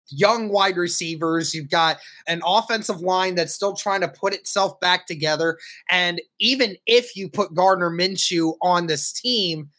young 0.09 0.49
wide 0.49 0.77
receivers. 0.77 1.53
You've 1.53 1.69
got 1.69 1.97
an 2.27 2.41
offensive 2.45 3.01
line 3.01 3.35
that's 3.35 3.53
still 3.53 3.75
trying 3.75 4.01
to 4.01 4.07
put 4.07 4.33
itself 4.33 4.79
back 4.79 5.07
together. 5.07 5.57
And 5.89 6.21
even 6.39 6.75
if 6.85 7.15
you 7.15 7.29
put 7.29 7.53
Gardner 7.53 7.89
Minshew 7.89 8.55
on 8.61 8.87
this 8.87 9.13
team, 9.13 9.69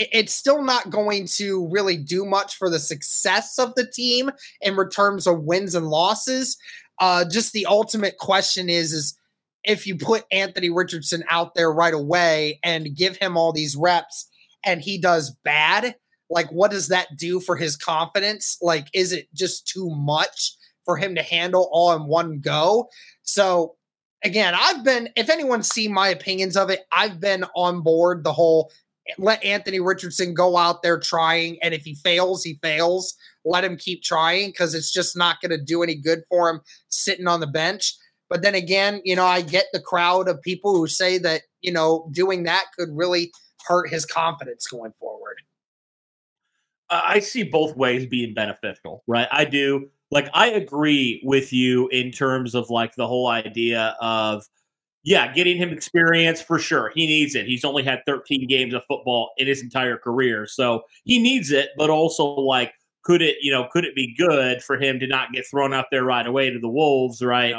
it's 0.00 0.32
still 0.32 0.62
not 0.62 0.90
going 0.90 1.26
to 1.26 1.68
really 1.68 1.96
do 1.96 2.24
much 2.24 2.56
for 2.56 2.70
the 2.70 2.78
success 2.78 3.58
of 3.58 3.74
the 3.74 3.86
team 3.86 4.30
in 4.62 4.76
terms 4.88 5.26
of 5.26 5.42
wins 5.42 5.74
and 5.74 5.86
losses. 5.88 6.56
Uh, 6.98 7.24
just 7.24 7.52
the 7.52 7.66
ultimate 7.66 8.16
question 8.16 8.68
is 8.68 8.92
is 8.92 9.16
if 9.62 9.86
you 9.86 9.96
put 9.96 10.24
Anthony 10.32 10.70
Richardson 10.70 11.22
out 11.28 11.54
there 11.54 11.70
right 11.70 11.92
away 11.92 12.58
and 12.64 12.96
give 12.96 13.16
him 13.16 13.36
all 13.36 13.52
these 13.52 13.76
reps 13.76 14.26
and 14.64 14.80
he 14.80 14.98
does 14.98 15.36
bad, 15.44 15.96
like 16.30 16.50
what 16.50 16.70
does 16.70 16.88
that 16.88 17.08
do 17.16 17.40
for 17.40 17.56
his 17.56 17.76
confidence? 17.76 18.56
Like, 18.62 18.88
is 18.94 19.12
it 19.12 19.28
just 19.34 19.68
too 19.68 19.90
much 19.90 20.56
for 20.86 20.96
him 20.96 21.14
to 21.14 21.22
handle 21.22 21.68
all 21.72 21.92
in 21.92 22.06
one 22.06 22.40
go? 22.40 22.88
So 23.22 23.76
again, 24.24 24.54
I've 24.56 24.82
been, 24.82 25.10
if 25.14 25.28
anyone's 25.28 25.68
seen 25.68 25.92
my 25.92 26.08
opinions 26.08 26.56
of 26.56 26.70
it, 26.70 26.80
I've 26.90 27.20
been 27.20 27.44
on 27.54 27.82
board 27.82 28.24
the 28.24 28.32
whole 28.32 28.72
let 29.18 29.44
Anthony 29.44 29.80
Richardson 29.80 30.34
go 30.34 30.56
out 30.56 30.82
there 30.82 30.98
trying. 30.98 31.58
And 31.62 31.74
if 31.74 31.82
he 31.82 31.94
fails, 31.94 32.42
he 32.44 32.58
fails. 32.62 33.16
Let 33.44 33.64
him 33.64 33.76
keep 33.76 34.02
trying 34.02 34.50
because 34.50 34.74
it's 34.74 34.92
just 34.92 35.16
not 35.16 35.40
going 35.40 35.50
to 35.50 35.62
do 35.62 35.82
any 35.82 35.94
good 35.94 36.22
for 36.28 36.48
him 36.50 36.60
sitting 36.88 37.26
on 37.26 37.40
the 37.40 37.46
bench. 37.46 37.94
But 38.28 38.42
then 38.42 38.54
again, 38.54 39.00
you 39.04 39.16
know, 39.16 39.24
I 39.24 39.40
get 39.40 39.66
the 39.72 39.80
crowd 39.80 40.28
of 40.28 40.40
people 40.42 40.76
who 40.76 40.86
say 40.86 41.18
that, 41.18 41.42
you 41.62 41.72
know, 41.72 42.08
doing 42.12 42.44
that 42.44 42.66
could 42.78 42.90
really 42.92 43.32
hurt 43.66 43.90
his 43.90 44.06
confidence 44.06 44.66
going 44.66 44.92
forward. 44.92 45.36
I 46.88 47.20
see 47.20 47.44
both 47.44 47.76
ways 47.76 48.06
being 48.06 48.34
beneficial, 48.34 49.04
right? 49.06 49.28
I 49.30 49.44
do. 49.44 49.90
Like, 50.10 50.28
I 50.34 50.48
agree 50.48 51.20
with 51.24 51.52
you 51.52 51.88
in 51.88 52.10
terms 52.10 52.54
of 52.54 52.68
like 52.68 52.96
the 52.96 53.06
whole 53.06 53.28
idea 53.28 53.96
of, 54.00 54.44
yeah, 55.02 55.32
getting 55.32 55.56
him 55.56 55.70
experience 55.70 56.42
for 56.42 56.58
sure. 56.58 56.92
He 56.94 57.06
needs 57.06 57.34
it. 57.34 57.46
He's 57.46 57.64
only 57.64 57.82
had 57.82 58.00
13 58.06 58.46
games 58.48 58.74
of 58.74 58.82
football 58.86 59.30
in 59.38 59.46
his 59.46 59.62
entire 59.62 59.96
career. 59.96 60.46
So 60.46 60.82
he 61.04 61.18
needs 61.18 61.50
it, 61.50 61.70
but 61.76 61.90
also 61.90 62.24
like 62.24 62.72
could 63.02 63.22
it, 63.22 63.36
you 63.40 63.50
know, 63.50 63.66
could 63.72 63.84
it 63.84 63.94
be 63.94 64.14
good 64.16 64.62
for 64.62 64.76
him 64.76 64.98
to 65.00 65.06
not 65.06 65.32
get 65.32 65.46
thrown 65.50 65.72
out 65.72 65.86
there 65.90 66.04
right 66.04 66.26
away 66.26 66.50
to 66.50 66.58
the 66.58 66.68
Wolves, 66.68 67.22
right? 67.22 67.52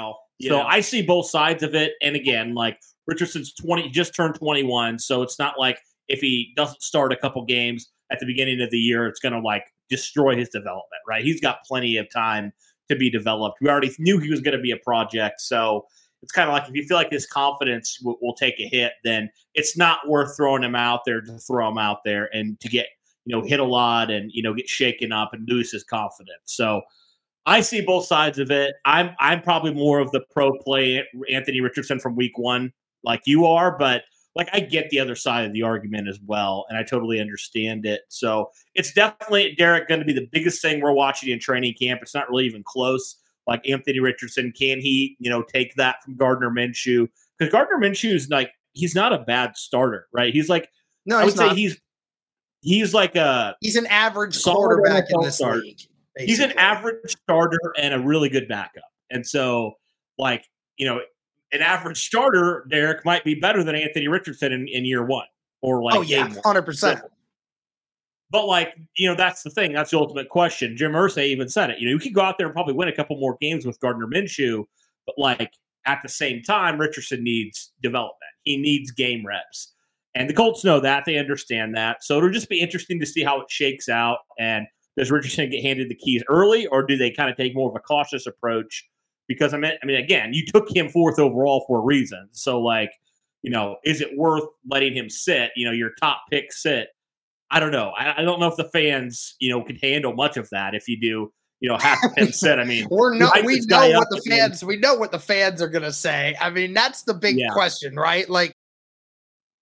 so 0.50 0.58
know. 0.58 0.62
I 0.64 0.82
see 0.82 1.02
both 1.02 1.30
sides 1.30 1.64
of 1.64 1.74
it. 1.74 1.94
And 2.02 2.16
again, 2.16 2.54
like 2.54 2.80
Richardson's 3.08 3.54
20 3.54 3.90
just 3.90 4.16
turned 4.16 4.36
21, 4.36 5.00
so 5.00 5.24
it's 5.24 5.40
not 5.40 5.60
like 5.60 5.80
if 6.08 6.20
he 6.20 6.54
doesn't 6.56 6.82
start 6.82 7.12
a 7.12 7.16
couple 7.16 7.44
games 7.46 7.90
at 8.12 8.20
the 8.20 8.26
beginning 8.26 8.62
of 8.62 8.70
the 8.70 8.78
year, 8.78 9.08
it's 9.08 9.20
going 9.20 9.34
to 9.34 9.40
like 9.40 9.64
destroy 9.90 10.36
his 10.36 10.50
development, 10.50 11.02
right? 11.08 11.24
He's 11.24 11.42
got 11.42 11.64
plenty 11.68 11.98
of 11.98 12.08
time 12.14 12.54
to 12.90 12.96
be 12.96 13.10
developed. 13.10 13.58
We 13.62 13.70
already 13.70 13.92
knew 13.98 14.20
he 14.20 14.30
was 14.30 14.42
going 14.42 14.56
to 14.56 14.62
be 14.62 14.72
a 14.72 14.78
project, 14.78 15.42
so 15.42 15.86
it's 16.24 16.32
kind 16.32 16.50
of 16.50 16.54
like 16.54 16.70
if 16.70 16.76
you 16.76 16.84
feel 16.84 16.98
like 16.98 17.12
his 17.12 17.26
confidence 17.26 18.00
will, 18.04 18.18
will, 18.22 18.36
take 18.36 18.60
a 18.60 18.68
hit, 18.68 18.94
then 19.04 19.30
it's 19.54 19.76
not 19.76 20.08
worth 20.08 20.36
throwing 20.38 20.64
him 20.64 20.76
out 20.76 21.02
there 21.06 21.22
to 21.22 21.38
throw 21.40 21.70
him 21.70 21.78
out 21.78 22.00
there 22.06 22.30
and 22.34 22.60
to 22.60 22.70
get 22.70 22.88
you 23.26 23.36
know 23.36 23.46
hit 23.46 23.60
a 23.60 23.66
lot 23.66 24.12
and 24.12 24.32
you 24.34 24.44
know 24.44 24.54
get 24.54 24.70
shaken 24.70 25.12
up 25.12 25.34
and 25.34 25.48
lose 25.50 25.72
his 25.72 25.84
confidence. 25.84 26.42
So 26.46 26.82
I 27.46 27.62
see 27.62 27.82
both 27.82 28.06
sides 28.06 28.40
of 28.40 28.52
it. 28.52 28.76
I'm 28.86 29.16
I'm 29.20 29.42
probably 29.42 29.74
more 29.74 30.00
of 30.00 30.12
the 30.12 30.22
pro 30.32 30.54
play 30.60 31.04
Anthony 31.32 31.62
Richardson 31.62 32.00
from 32.00 32.16
week 32.16 32.38
one, 32.38 32.72
like 33.04 33.22
you 33.26 33.46
are, 33.46 33.78
but 33.78 34.04
like 34.36 34.50
I 34.54 34.60
get 34.62 34.90
the 34.90 35.00
other 35.00 35.16
side 35.16 35.46
of 35.46 35.54
the 35.54 35.64
argument 35.64 36.08
as 36.08 36.20
well, 36.26 36.66
and 36.70 36.78
I 36.78 36.84
totally 36.84 37.20
understand 37.20 37.86
it. 37.86 38.02
So 38.10 38.52
it's 38.76 38.94
definitely 38.94 39.56
Derek 39.58 39.88
going 39.88 40.00
to 40.00 40.06
be 40.06 40.14
the 40.14 40.30
biggest 40.32 40.62
thing 40.62 40.82
we're 40.82 40.94
watching 40.94 41.30
in 41.30 41.40
training 41.40 41.74
camp. 41.80 42.02
It's 42.02 42.16
not 42.16 42.30
really 42.30 42.46
even 42.46 42.64
close 42.64 43.18
like 43.48 43.68
Anthony 43.68 44.00
Richardson. 44.00 44.54
Can 44.58 44.80
he, 44.80 45.16
you 45.20 45.30
know, 45.30 45.44
take 45.44 45.76
that 45.76 46.04
from 46.04 46.16
Gardner 46.16 46.50
Minshew? 46.50 47.08
Because 47.38 47.52
Gardner 47.52 47.78
Minshew 47.78 48.14
is 48.14 48.30
like 48.30 48.52
he's 48.74 48.96
not 48.96 49.14
a 49.14 49.20
bad 49.20 49.58
starter, 49.58 50.08
right? 50.14 50.34
He's 50.34 50.50
like 50.50 50.70
no, 51.06 51.18
I 51.18 51.26
would 51.26 51.36
say 51.36 51.50
he's 51.54 51.80
he's 52.62 52.94
like 52.94 53.16
a 53.16 53.56
he's 53.62 53.76
an 53.76 53.88
average 53.88 54.42
quarterback 54.44 55.06
in 55.10 55.22
this 55.22 55.38
start. 55.38 55.64
league. 55.64 55.80
Basically. 56.16 56.28
He's 56.28 56.40
an 56.40 56.52
average 56.58 57.12
starter 57.24 57.74
and 57.78 57.94
a 57.94 58.00
really 58.00 58.30
good 58.30 58.48
backup, 58.48 58.84
and 59.10 59.26
so 59.26 59.74
like 60.18 60.46
you 60.78 60.86
know, 60.86 61.00
an 61.52 61.62
average 61.62 62.06
starter, 62.06 62.66
Derek 62.70 63.06
might 63.06 63.24
be 63.24 63.36
better 63.36 63.64
than 63.64 63.76
Anthony 63.76 64.08
Richardson 64.08 64.52
in, 64.52 64.68
in 64.68 64.86
year 64.86 65.06
one 65.06 65.26
or 65.62 65.82
oh, 65.82 65.86
like 65.86 65.96
oh 65.96 66.02
yeah, 66.02 66.32
hundred 66.44 66.64
percent. 66.64 67.02
But 68.32 68.48
like, 68.48 68.76
you 68.96 69.10
know, 69.10 69.16
that's 69.16 69.44
the 69.44 69.50
thing. 69.50 69.74
That's 69.74 69.92
the 69.92 70.00
ultimate 70.00 70.30
question. 70.30 70.78
Jim 70.78 70.94
Irsay 70.94 71.28
even 71.28 71.50
said 71.50 71.70
it. 71.70 71.80
You 71.80 71.88
know, 71.88 71.94
you 71.94 72.00
could 72.00 72.14
go 72.14 72.22
out 72.22 72.38
there 72.38 72.48
and 72.48 72.54
probably 72.54 72.74
win 72.74 72.88
a 72.88 72.96
couple 72.96 73.20
more 73.20 73.38
games 73.42 73.66
with 73.66 73.80
Gardner 73.82 74.08
Minshew, 74.08 74.66
but 75.06 75.16
like 75.18 75.52
at 75.86 76.00
the 76.02 76.10
same 76.10 76.42
time, 76.42 76.80
Richardson 76.80 77.24
needs 77.24 77.72
development. 77.82 78.18
He 78.44 78.58
needs 78.58 78.92
game 78.92 79.26
reps. 79.26 79.74
And 80.16 80.30
the 80.30 80.34
Colts 80.34 80.64
know 80.64 80.80
that. 80.80 81.04
They 81.06 81.18
understand 81.18 81.76
that. 81.76 82.04
So 82.04 82.18
it'll 82.18 82.32
just 82.32 82.50
be 82.50 82.60
interesting 82.60 83.00
to 83.00 83.06
see 83.06 83.24
how 83.24 83.42
it 83.42 83.50
shakes 83.50 83.90
out. 83.90 84.20
And 84.40 84.68
does 84.98 85.12
Richardson 85.12 85.50
get 85.50 85.64
handed 85.64 85.90
the 85.90 85.96
keys 85.96 86.24
early, 86.30 86.68
or 86.68 86.86
do 86.86 86.98
they 86.98 87.12
kind 87.12 87.30
of 87.30 87.38
take 87.38 87.56
more 87.56 87.70
of 87.70 87.76
a 87.76 87.80
cautious 87.80 88.28
approach? 88.28 88.88
Because 89.28 89.54
I 89.54 89.58
mean, 89.58 89.72
I 89.82 89.86
mean, 89.86 89.96
again, 89.98 90.34
you 90.34 90.46
took 90.46 90.70
him 90.76 90.90
fourth 90.90 91.18
overall 91.18 91.64
for 91.68 91.80
a 91.80 91.82
reason. 91.82 92.28
So, 92.32 92.60
like, 92.60 92.92
you 93.42 93.50
know, 93.50 93.78
is 93.86 94.02
it 94.02 94.18
worth 94.18 94.44
letting 94.70 94.94
him 94.94 95.10
sit? 95.10 95.52
You 95.56 95.66
know, 95.66 95.72
your 95.72 95.92
top 96.02 96.24
pick 96.30 96.52
sit. 96.52 96.90
I 97.52 97.60
don't 97.60 97.72
know. 97.72 97.92
I, 97.98 98.22
I 98.22 98.24
don't 98.24 98.40
know 98.40 98.48
if 98.48 98.56
the 98.56 98.70
fans, 98.70 99.36
you 99.40 99.50
know, 99.50 99.64
can 99.64 99.76
handle 99.76 100.14
much 100.14 100.38
of 100.38 100.50
that. 100.52 100.74
If 100.74 100.88
you 100.88 101.00
do, 101.00 101.32
you 101.60 101.70
know, 101.70 101.78
half 101.78 102.00
him 102.18 102.32
sit. 102.32 102.58
I 102.58 102.64
mean, 102.64 102.88
we're 102.92 103.14
no, 103.16 103.30
we 103.46 103.60
know 103.68 103.92
what 103.92 104.10
the 104.10 104.22
fans, 104.28 104.64
we 104.64 104.78
know 104.78 104.96
what 104.96 105.12
the 105.12 105.20
fans 105.20 105.62
are 105.62 105.68
going 105.68 105.84
to 105.84 105.94
say. 105.94 106.36
I 106.40 106.50
mean, 106.50 106.74
that's 106.74 107.04
the 107.04 107.14
big 107.14 107.38
yeah. 107.38 107.50
question, 107.50 107.96
right? 107.96 108.28
Like, 108.30 108.56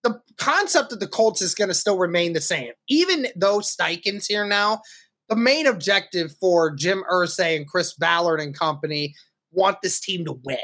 the 0.04 0.22
concept 0.38 0.94
of 0.94 1.02
the 1.02 1.08
Colts 1.08 1.42
is 1.42 1.54
going 1.54 1.68
to 1.68 1.74
still 1.74 1.98
remain 1.98 2.32
the 2.32 2.40
same, 2.40 2.72
even 2.88 3.28
though 3.36 3.60
Steichen's 3.60 4.28
here 4.28 4.46
now 4.46 4.82
the 5.30 5.36
main 5.36 5.68
objective 5.68 6.36
for 6.40 6.74
Jim 6.74 7.04
Irsay 7.10 7.56
and 7.56 7.68
Chris 7.68 7.94
Ballard 7.94 8.42
and 8.42 8.58
company 8.58 9.14
want 9.52 9.78
this 9.82 10.00
team 10.00 10.26
to 10.26 10.40
win. 10.44 10.58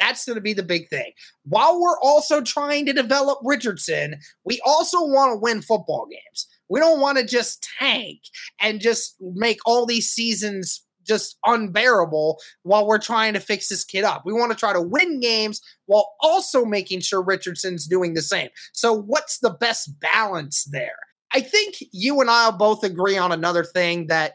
That's 0.00 0.24
going 0.24 0.36
to 0.36 0.42
be 0.42 0.52
the 0.52 0.62
big 0.62 0.88
thing. 0.88 1.12
While 1.44 1.80
we're 1.80 1.98
also 2.00 2.40
trying 2.40 2.86
to 2.86 2.92
develop 2.92 3.38
Richardson, 3.42 4.16
we 4.44 4.60
also 4.64 5.04
want 5.04 5.32
to 5.32 5.38
win 5.38 5.62
football 5.62 6.06
games. 6.10 6.47
We 6.68 6.80
don't 6.80 7.00
want 7.00 7.18
to 7.18 7.24
just 7.24 7.66
tank 7.78 8.20
and 8.60 8.80
just 8.80 9.16
make 9.20 9.58
all 9.64 9.86
these 9.86 10.10
seasons 10.10 10.82
just 11.08 11.38
unbearable 11.46 12.38
while 12.62 12.86
we're 12.86 12.98
trying 12.98 13.32
to 13.32 13.40
fix 13.40 13.68
this 13.68 13.82
kid 13.82 14.04
up. 14.04 14.22
We 14.24 14.32
want 14.32 14.52
to 14.52 14.58
try 14.58 14.74
to 14.74 14.82
win 14.82 15.20
games 15.20 15.60
while 15.86 16.14
also 16.20 16.64
making 16.64 17.00
sure 17.00 17.22
Richardson's 17.22 17.86
doing 17.86 18.14
the 18.14 18.22
same. 18.22 18.50
So, 18.72 18.92
what's 18.92 19.38
the 19.38 19.50
best 19.50 19.98
balance 19.98 20.64
there? 20.64 20.98
I 21.32 21.40
think 21.40 21.76
you 21.92 22.20
and 22.20 22.30
I'll 22.30 22.56
both 22.56 22.84
agree 22.84 23.16
on 23.16 23.32
another 23.32 23.64
thing 23.64 24.06
that 24.06 24.34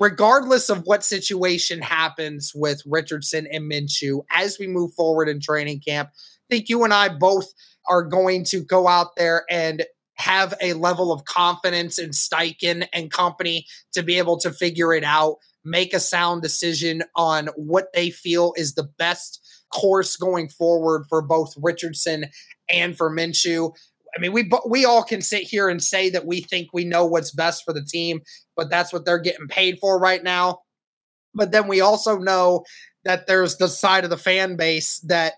regardless 0.00 0.70
of 0.70 0.82
what 0.84 1.04
situation 1.04 1.80
happens 1.80 2.52
with 2.54 2.82
Richardson 2.86 3.46
and 3.50 3.70
Minshew 3.70 4.22
as 4.30 4.58
we 4.58 4.66
move 4.66 4.92
forward 4.94 5.28
in 5.28 5.40
training 5.40 5.80
camp, 5.80 6.10
I 6.14 6.54
think 6.54 6.68
you 6.68 6.84
and 6.84 6.94
I 6.94 7.08
both 7.08 7.52
are 7.88 8.02
going 8.02 8.44
to 8.44 8.60
go 8.60 8.86
out 8.86 9.16
there 9.16 9.44
and 9.50 9.84
have 10.18 10.54
a 10.60 10.72
level 10.74 11.12
of 11.12 11.24
confidence 11.24 11.98
in 11.98 12.10
Steichen 12.10 12.86
and 12.92 13.10
company 13.10 13.66
to 13.92 14.02
be 14.02 14.18
able 14.18 14.36
to 14.38 14.52
figure 14.52 14.92
it 14.92 15.04
out, 15.04 15.36
make 15.64 15.94
a 15.94 16.00
sound 16.00 16.42
decision 16.42 17.02
on 17.14 17.46
what 17.56 17.92
they 17.94 18.10
feel 18.10 18.52
is 18.56 18.74
the 18.74 18.88
best 18.98 19.40
course 19.72 20.16
going 20.16 20.48
forward 20.48 21.04
for 21.08 21.22
both 21.22 21.54
Richardson 21.56 22.26
and 22.68 22.96
for 22.96 23.14
Minshew. 23.14 23.72
I 24.16 24.20
mean, 24.20 24.32
we 24.32 24.50
we 24.68 24.84
all 24.84 25.04
can 25.04 25.20
sit 25.20 25.42
here 25.42 25.68
and 25.68 25.82
say 25.82 26.10
that 26.10 26.26
we 26.26 26.40
think 26.40 26.68
we 26.72 26.84
know 26.84 27.06
what's 27.06 27.30
best 27.30 27.64
for 27.64 27.72
the 27.72 27.84
team, 27.84 28.20
but 28.56 28.70
that's 28.70 28.92
what 28.92 29.04
they're 29.04 29.18
getting 29.18 29.48
paid 29.48 29.78
for 29.78 30.00
right 30.00 30.22
now. 30.22 30.60
But 31.34 31.52
then 31.52 31.68
we 31.68 31.80
also 31.80 32.18
know 32.18 32.64
that 33.04 33.26
there's 33.26 33.58
the 33.58 33.68
side 33.68 34.04
of 34.04 34.10
the 34.10 34.16
fan 34.16 34.56
base 34.56 34.98
that 35.00 35.34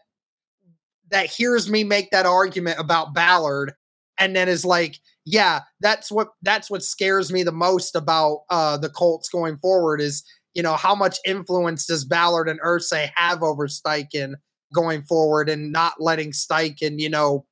that 1.10 1.26
hears 1.26 1.68
me 1.68 1.84
make 1.84 2.10
that 2.12 2.26
argument 2.26 2.78
about 2.78 3.12
Ballard 3.12 3.74
and 4.20 4.36
then 4.36 4.48
is 4.48 4.64
like, 4.64 4.98
yeah, 5.24 5.60
that's 5.80 6.12
what 6.12 6.28
that's 6.42 6.70
what 6.70 6.84
scares 6.84 7.32
me 7.32 7.42
the 7.42 7.52
most 7.52 7.96
about 7.96 8.42
uh 8.50 8.76
the 8.76 8.90
Colts 8.90 9.28
going 9.28 9.56
forward 9.58 10.00
is, 10.00 10.22
you 10.54 10.62
know, 10.62 10.74
how 10.74 10.94
much 10.94 11.18
influence 11.26 11.86
does 11.86 12.04
Ballard 12.04 12.48
and 12.48 12.60
Irsay 12.60 13.10
have 13.16 13.42
over 13.42 13.66
Steichen 13.66 14.34
going 14.72 15.02
forward 15.02 15.48
and 15.48 15.72
not 15.72 15.94
letting 15.98 16.30
Steichen, 16.30 17.00
you 17.00 17.08
know, 17.10 17.46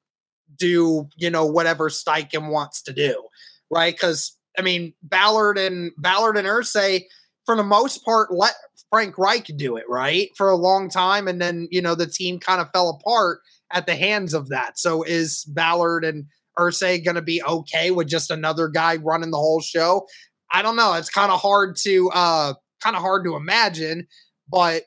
do, 0.56 1.08
you 1.16 1.30
know, 1.30 1.46
whatever 1.46 1.88
Steichen 1.88 2.50
wants 2.50 2.82
to 2.82 2.92
do, 2.92 3.22
right? 3.70 3.94
Because 3.94 4.36
I 4.58 4.62
mean, 4.62 4.92
Ballard 5.02 5.58
and 5.58 5.92
Ballard 5.98 6.36
and 6.36 6.46
Irsay, 6.46 7.04
for 7.46 7.56
the 7.56 7.62
most 7.62 8.04
part, 8.04 8.32
let 8.32 8.54
Frank 8.90 9.16
Reich 9.18 9.46
do 9.56 9.76
it, 9.76 9.84
right? 9.88 10.30
For 10.36 10.48
a 10.48 10.56
long 10.56 10.90
time. 10.90 11.28
And 11.28 11.40
then, 11.40 11.68
you 11.70 11.80
know, 11.80 11.94
the 11.94 12.06
team 12.06 12.38
kind 12.38 12.60
of 12.60 12.70
fell 12.72 12.90
apart 12.90 13.40
at 13.72 13.86
the 13.86 13.94
hands 13.94 14.34
of 14.34 14.48
that. 14.48 14.78
So 14.78 15.02
is 15.02 15.44
Ballard 15.44 16.04
and 16.04 16.26
Irsay 16.58 17.04
going 17.04 17.14
to 17.14 17.22
be 17.22 17.42
okay 17.42 17.90
with 17.90 18.08
just 18.08 18.30
another 18.30 18.68
guy 18.68 18.96
running 18.96 19.30
the 19.30 19.38
whole 19.38 19.60
show? 19.60 20.06
I 20.52 20.62
don't 20.62 20.76
know. 20.76 20.94
It's 20.94 21.10
kind 21.10 21.30
of 21.30 21.40
hard 21.40 21.76
to 21.82 22.10
uh 22.10 22.54
kind 22.82 22.96
of 22.96 23.02
hard 23.02 23.24
to 23.24 23.36
imagine, 23.36 24.06
but 24.48 24.84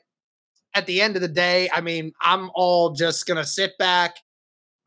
at 0.74 0.86
the 0.86 1.02
end 1.02 1.16
of 1.16 1.22
the 1.22 1.28
day, 1.28 1.68
I 1.72 1.82
mean, 1.82 2.12
I'm 2.22 2.50
all 2.54 2.92
just 2.92 3.26
going 3.26 3.36
to 3.36 3.44
sit 3.44 3.76
back 3.78 4.16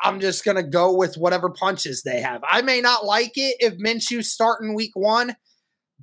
I'm 0.01 0.19
just 0.19 0.43
going 0.43 0.57
to 0.57 0.63
go 0.63 0.93
with 0.93 1.17
whatever 1.17 1.49
punches 1.49 2.03
they 2.03 2.21
have. 2.21 2.43
I 2.47 2.61
may 2.61 2.81
not 2.81 3.05
like 3.05 3.33
it 3.35 3.55
if 3.59 3.77
Minshew's 3.77 4.31
starting 4.31 4.75
week 4.75 4.91
one, 4.93 5.35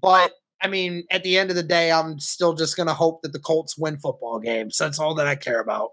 but 0.01 0.33
I 0.61 0.69
mean, 0.69 1.05
at 1.11 1.23
the 1.23 1.39
end 1.39 1.51
of 1.51 1.57
the 1.57 1.63
day, 1.63 1.93
I'm 1.93 2.19
still 2.19 2.55
just 2.55 2.77
going 2.77 2.87
to 2.87 2.95
hope 2.95 3.23
that 3.23 3.33
the 3.33 3.39
Colts 3.39 3.77
win 3.77 3.99
football 3.99 4.39
games. 4.39 4.79
That's 4.79 4.99
all 4.99 5.15
that 5.17 5.27
I 5.27 5.35
care 5.35 5.61
about. 5.61 5.91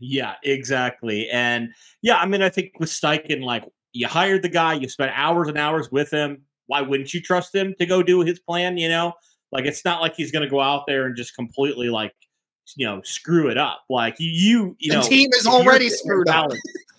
Yeah, 0.00 0.34
exactly. 0.44 1.28
And 1.30 1.70
yeah, 2.02 2.16
I 2.16 2.26
mean, 2.26 2.42
I 2.42 2.50
think 2.50 2.72
with 2.78 2.90
Steichen, 2.90 3.42
like 3.42 3.64
you 3.92 4.06
hired 4.06 4.42
the 4.42 4.48
guy, 4.48 4.74
you 4.74 4.88
spent 4.88 5.12
hours 5.14 5.48
and 5.48 5.58
hours 5.58 5.90
with 5.90 6.10
him. 6.10 6.42
Why 6.66 6.80
wouldn't 6.80 7.12
you 7.12 7.20
trust 7.20 7.54
him 7.54 7.74
to 7.78 7.86
go 7.86 8.02
do 8.02 8.20
his 8.20 8.38
plan? 8.38 8.78
You 8.78 8.88
know, 8.88 9.14
like 9.50 9.66
it's 9.66 9.84
not 9.84 10.00
like 10.00 10.14
he's 10.14 10.32
going 10.32 10.44
to 10.44 10.50
go 10.50 10.60
out 10.60 10.86
there 10.86 11.06
and 11.06 11.16
just 11.16 11.34
completely 11.34 11.88
like 11.88 12.14
you 12.76 12.86
know 12.86 13.02
screw 13.02 13.48
it 13.48 13.58
up. 13.58 13.84
Like 13.90 14.16
you, 14.18 14.30
you, 14.30 14.76
you 14.78 14.92
the 14.92 14.98
know, 14.98 15.02
team 15.02 15.30
is 15.34 15.46
already 15.46 15.88
screwed 15.88 16.28
up. 16.28 16.50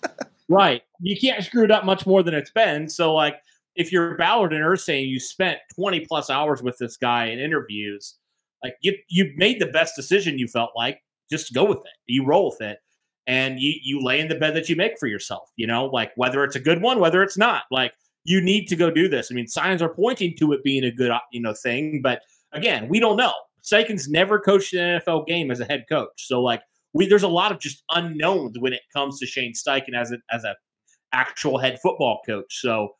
right. 0.48 0.82
You 1.00 1.18
can't 1.18 1.42
screw 1.44 1.64
it 1.64 1.70
up 1.70 1.84
much 1.84 2.06
more 2.06 2.22
than 2.22 2.34
it's 2.34 2.50
been. 2.50 2.88
So 2.88 3.14
like 3.14 3.36
if 3.74 3.90
you're 3.90 4.16
Ballard 4.16 4.52
and 4.52 4.62
Irsay 4.62 5.06
you 5.06 5.18
spent 5.18 5.58
20 5.74 6.00
plus 6.06 6.30
hours 6.30 6.62
with 6.62 6.78
this 6.78 6.96
guy 6.96 7.26
in 7.26 7.38
interviews, 7.38 8.14
like 8.62 8.76
you 8.80 8.94
you 9.08 9.32
made 9.36 9.60
the 9.60 9.66
best 9.66 9.96
decision 9.96 10.38
you 10.38 10.46
felt 10.46 10.70
like, 10.76 11.00
just 11.30 11.52
go 11.52 11.64
with 11.64 11.78
it. 11.78 11.92
You 12.06 12.24
roll 12.24 12.50
with 12.50 12.60
it. 12.60 12.78
And 13.26 13.58
you 13.58 13.74
you 13.82 14.02
lay 14.02 14.20
in 14.20 14.28
the 14.28 14.34
bed 14.34 14.54
that 14.54 14.68
you 14.68 14.76
make 14.76 14.98
for 14.98 15.06
yourself, 15.06 15.48
you 15.56 15.66
know, 15.66 15.86
like 15.86 16.12
whether 16.16 16.44
it's 16.44 16.56
a 16.56 16.60
good 16.60 16.82
one, 16.82 17.00
whether 17.00 17.22
it's 17.22 17.38
not. 17.38 17.62
Like 17.70 17.94
you 18.24 18.40
need 18.40 18.66
to 18.66 18.76
go 18.76 18.90
do 18.90 19.08
this. 19.08 19.28
I 19.30 19.34
mean, 19.34 19.46
signs 19.46 19.80
are 19.80 19.88
pointing 19.88 20.36
to 20.38 20.52
it 20.52 20.62
being 20.62 20.84
a 20.84 20.90
good, 20.90 21.10
uh, 21.10 21.20
you 21.32 21.40
know, 21.40 21.54
thing, 21.54 22.00
but 22.02 22.20
again, 22.52 22.88
we 22.88 23.00
don't 23.00 23.16
know. 23.16 23.32
Steichen's 23.62 24.08
never 24.08 24.38
coached 24.38 24.74
an 24.74 25.00
NFL 25.00 25.26
game 25.26 25.50
as 25.50 25.60
a 25.60 25.64
head 25.64 25.84
coach. 25.88 26.26
So 26.26 26.42
like 26.42 26.60
we 26.92 27.06
there's 27.06 27.22
a 27.22 27.28
lot 27.28 27.52
of 27.52 27.58
just 27.58 27.82
unknowns 27.90 28.58
when 28.58 28.72
it 28.72 28.82
comes 28.92 29.18
to 29.20 29.26
Shane 29.26 29.52
Steichen 29.52 29.94
as 29.94 30.12
a 30.12 30.18
as 30.30 30.44
a 30.44 30.54
actual 31.12 31.58
head 31.58 31.78
football 31.80 32.20
coach. 32.26 32.60
So 32.60 32.90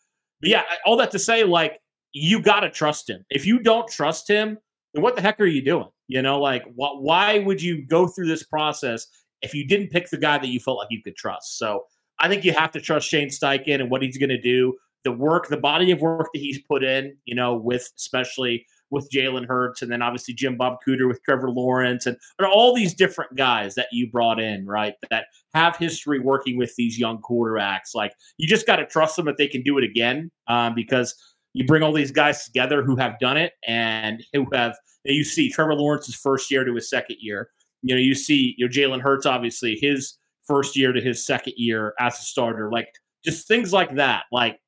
yeah, 0.43 0.63
all 0.85 0.97
that 0.97 1.11
to 1.13 1.19
say, 1.19 1.45
like 1.45 1.79
you 2.13 2.41
got 2.41 2.61
to 2.61 2.71
trust 2.71 3.11
him. 3.11 3.25
If 3.31 3.47
you 3.47 3.59
don't 3.59 3.89
trust 3.89 4.29
him, 4.29 4.59
then 4.93 5.03
what 5.03 5.17
the 5.17 5.23
heck 5.23 5.41
are 5.41 5.47
you 5.47 5.65
doing? 5.65 5.89
You 6.09 6.23
know, 6.23 6.41
like 6.41 6.65
wh- 6.75 7.01
why 7.01 7.41
would 7.41 7.63
you 7.63 7.87
go 7.87 8.07
through 8.07 8.27
this 8.27 8.45
process 8.45 9.07
if 9.44 9.54
you 9.54 9.66
didn't 9.66 9.90
pick 9.90 10.11
the 10.11 10.16
guy 10.16 10.38
that 10.38 10.48
you 10.48 10.59
felt 10.59 10.78
like 10.78 10.88
you 10.90 11.02
could 11.02 11.16
trust? 11.16 11.59
So 11.59 11.85
I 12.18 12.28
think 12.28 12.44
you 12.44 12.52
have 12.52 12.72
to 12.72 12.80
trust 12.80 13.09
Shane 13.09 13.28
Steichen 13.28 13.80
and 13.80 13.90
what 13.90 14.02
he's 14.02 14.18
going 14.18 14.30
to 14.30 14.40
do, 14.40 14.74
the 15.04 15.12
work, 15.12 15.48
the 15.48 15.57
body 15.57 15.90
of 15.90 16.00
work 16.00 16.28
that 16.33 16.40
he's 16.40 16.61
put 16.62 16.83
in. 16.83 17.16
You 17.24 17.35
know, 17.35 17.54
with 17.54 17.90
especially 17.96 18.66
with 18.90 19.11
Jalen 19.11 19.46
Hurts, 19.46 19.83
and 19.83 19.90
then 19.90 20.02
obviously 20.02 20.35
Jim 20.35 20.57
Bob 20.57 20.76
Cooter 20.87 21.09
with 21.09 21.22
Trevor 21.24 21.50
Lawrence, 21.50 22.07
and, 22.07 22.16
and 22.38 22.46
all 22.46 22.74
these 22.74 22.94
different 22.94 23.37
guys 23.37 23.74
that 23.74 23.88
you 23.92 24.11
brought 24.11 24.40
in, 24.40 24.66
right? 24.66 24.94
That 25.11 25.26
have 25.52 25.76
history 25.76 26.20
working 26.20 26.57
with 26.57 26.74
these 26.76 26.98
young 26.98 27.18
quarterbacks. 27.18 27.94
Like 27.94 28.12
you 28.38 28.48
just 28.48 28.66
got 28.66 28.76
to 28.76 28.87
trust 28.87 29.16
them 29.16 29.26
that 29.26 29.37
they 29.37 29.48
can 29.48 29.62
do 29.62 29.78
it 29.78 29.85
again, 29.85 30.30
um, 30.48 30.74
because 30.74 31.14
you 31.52 31.66
bring 31.66 31.83
all 31.83 31.92
these 31.92 32.12
guys 32.12 32.44
together 32.44 32.83
who 32.83 32.96
have 32.96 33.18
done 33.18 33.37
it 33.37 33.52
and 33.66 34.24
who 34.33 34.46
have. 34.52 34.76
You 35.07 35.22
see 35.22 35.50
Trevor 35.50 35.74
Lawrence's 35.74 36.14
first 36.14 36.50
year 36.50 36.64
to 36.64 36.74
his 36.74 36.88
second 36.88 37.16
year. 37.20 37.50
You 37.85 37.94
know, 37.94 38.01
you 38.01 38.14
see 38.14 38.55
you 38.57 38.66
know 38.66 38.73
Jalen 38.73 39.03
Hurts 39.03 39.27
obviously 39.27 39.77
his 39.81 40.18
first 40.47 40.77
year 40.77 40.92
to 40.92 41.01
his 41.01 41.25
second 41.25 41.55
year 41.57 41.94
as 42.01 42.18
a 42.18 42.23
starter. 42.23 42.70
Like 42.70 42.88
just 43.25 43.47
things 43.47 43.73
like 43.73 43.97
that. 43.97 44.25
Like 44.33 44.59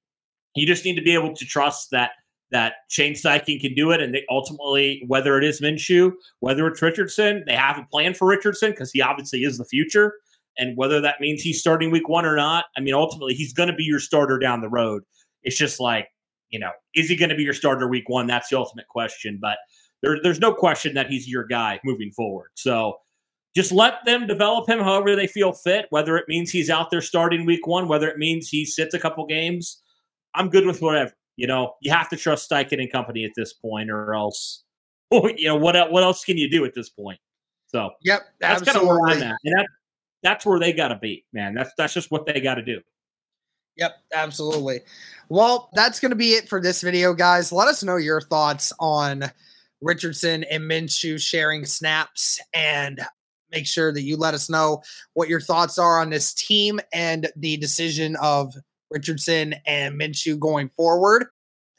you 0.55 0.67
just 0.67 0.85
need 0.85 0.97
to 0.97 1.03
be 1.03 1.15
able 1.15 1.35
to 1.35 1.45
trust 1.45 1.91
that 1.91 2.13
that 2.53 2.75
Shane 2.89 3.15
Steichen 3.15 3.61
can 3.61 3.75
do 3.75 3.91
it, 3.91 4.01
and 4.01 4.15
they 4.15 4.25
ultimately, 4.31 5.03
whether 5.09 5.37
it 5.37 5.45
is 5.45 5.61
Minshew, 5.61 6.13
whether 6.41 6.67
it's 6.69 6.81
Richardson, 6.81 7.43
they 7.47 7.57
have 7.57 7.79
a 7.79 7.87
plan 7.91 8.15
for 8.15 8.29
Richardson 8.29 8.71
because 8.71 8.93
he 8.93 9.03
obviously 9.03 9.41
is 9.41 9.59
the 9.59 9.65
future. 9.65 10.15
And 10.59 10.77
whether 10.77 11.01
that 11.01 11.21
means 11.21 11.43
he's 11.43 11.61
starting 11.61 11.91
week 11.91 12.09
one 12.09 12.25
or 12.25 12.37
not, 12.37 12.67
I 12.77 12.81
mean, 12.81 12.95
ultimately, 12.95 13.35
he's 13.35 13.53
going 13.53 13.69
to 13.69 13.75
be 13.75 13.83
your 13.83 13.99
starter 13.99 14.39
down 14.39 14.61
the 14.61 14.71
road. 14.71 15.03
It's 15.43 15.57
just 15.57 15.81
like, 15.81 16.09
you 16.51 16.59
know, 16.59 16.71
is 16.95 17.09
he 17.09 17.17
going 17.17 17.29
to 17.31 17.35
be 17.35 17.43
your 17.43 17.53
starter 17.53 17.89
week 17.89 18.09
one? 18.09 18.27
That's 18.27 18.49
the 18.49 18.57
ultimate 18.57 18.89
question. 18.89 19.39
But 19.41 19.59
there, 20.03 20.19
there's 20.23 20.41
no 20.41 20.55
question 20.55 20.95
that 20.95 21.09
he's 21.09 21.29
your 21.29 21.45
guy 21.45 21.81
moving 21.85 22.11
forward. 22.13 22.51
So 22.55 22.97
just 23.57 23.73
let 23.73 24.05
them 24.05 24.29
develop 24.29 24.69
him 24.69 24.79
however 24.79 25.17
they 25.17 25.27
feel 25.27 25.53
fit, 25.53 25.87
whether 25.91 26.17
it 26.17 26.27
means 26.29 26.51
he's 26.51 26.71
out 26.71 26.91
there 26.91 27.01
starting 27.01 27.45
week 27.45 27.67
one, 27.67 27.89
whether 27.89 28.09
it 28.09 28.19
means 28.19 28.49
he 28.49 28.65
sits 28.65 28.95
a 28.95 29.01
couple 29.01 29.27
games. 29.27 29.83
I'm 30.35 30.49
good 30.49 30.67
with 30.67 30.81
whatever 30.81 31.13
you 31.37 31.47
know, 31.47 31.75
you 31.81 31.93
have 31.93 32.09
to 32.09 32.17
trust 32.17 32.51
Steichen 32.51 32.81
and 32.81 32.91
company 32.91 33.25
at 33.25 33.33
this 33.37 33.53
point, 33.53 33.91
or 33.91 34.15
else, 34.15 34.65
you 35.13 35.47
know, 35.47 35.57
what 35.57 35.91
what 35.93 36.03
else 36.03 36.25
can 36.25 36.37
you 36.37 36.51
do 36.51 36.65
at 36.65 36.75
this 36.75 36.89
point? 36.89 37.21
So, 37.69 37.91
yep, 38.03 38.23
that's 38.41 38.63
kind 38.63 38.79
of 38.79 38.87
where 38.87 39.01
I'm 39.07 39.23
at, 39.23 39.37
and 39.45 39.55
that, 39.59 39.67
that's 40.23 40.47
where 40.47 40.59
they 40.59 40.73
got 40.73 40.89
to 40.89 40.97
be, 40.97 41.25
man. 41.33 41.55
That's 41.55 41.71
that's 41.77 41.95
just 41.95 42.11
what 42.11 42.27
they 42.27 42.41
got 42.41 42.55
to 42.55 42.63
do. 42.63 42.81
Yep, 43.77 43.93
absolutely. 44.15 44.81
Well, 45.29 45.69
that's 45.75 46.01
going 46.01 46.11
to 46.11 46.17
be 46.17 46.31
it 46.31 46.49
for 46.49 46.63
this 46.63 46.81
video, 46.81 47.13
guys. 47.13 47.53
Let 47.53 47.69
us 47.69 47.85
know 47.85 47.97
your 47.97 48.23
thoughts 48.23 48.73
on 48.81 49.31
Richardson 49.83 50.45
and 50.45 50.65
Minshew 50.65 51.21
sharing 51.21 51.67
snaps 51.67 52.41
and 52.55 53.01
make 53.51 53.67
sure 53.67 53.93
that 53.93 54.03
you 54.03 54.17
let 54.17 54.35
us 54.35 54.51
know 54.51 54.83
what 55.15 55.29
your 55.29 55.41
thoughts 55.41 55.79
are 55.79 56.01
on 56.01 56.11
this 56.11 56.35
team 56.35 56.81
and 56.93 57.31
the 57.37 57.57
decision 57.57 58.17
of 58.17 58.55
Richardson 58.91 59.55
and 59.67 59.99
Minshew 60.01 60.39
going 60.39 60.69
forward. 60.69 61.27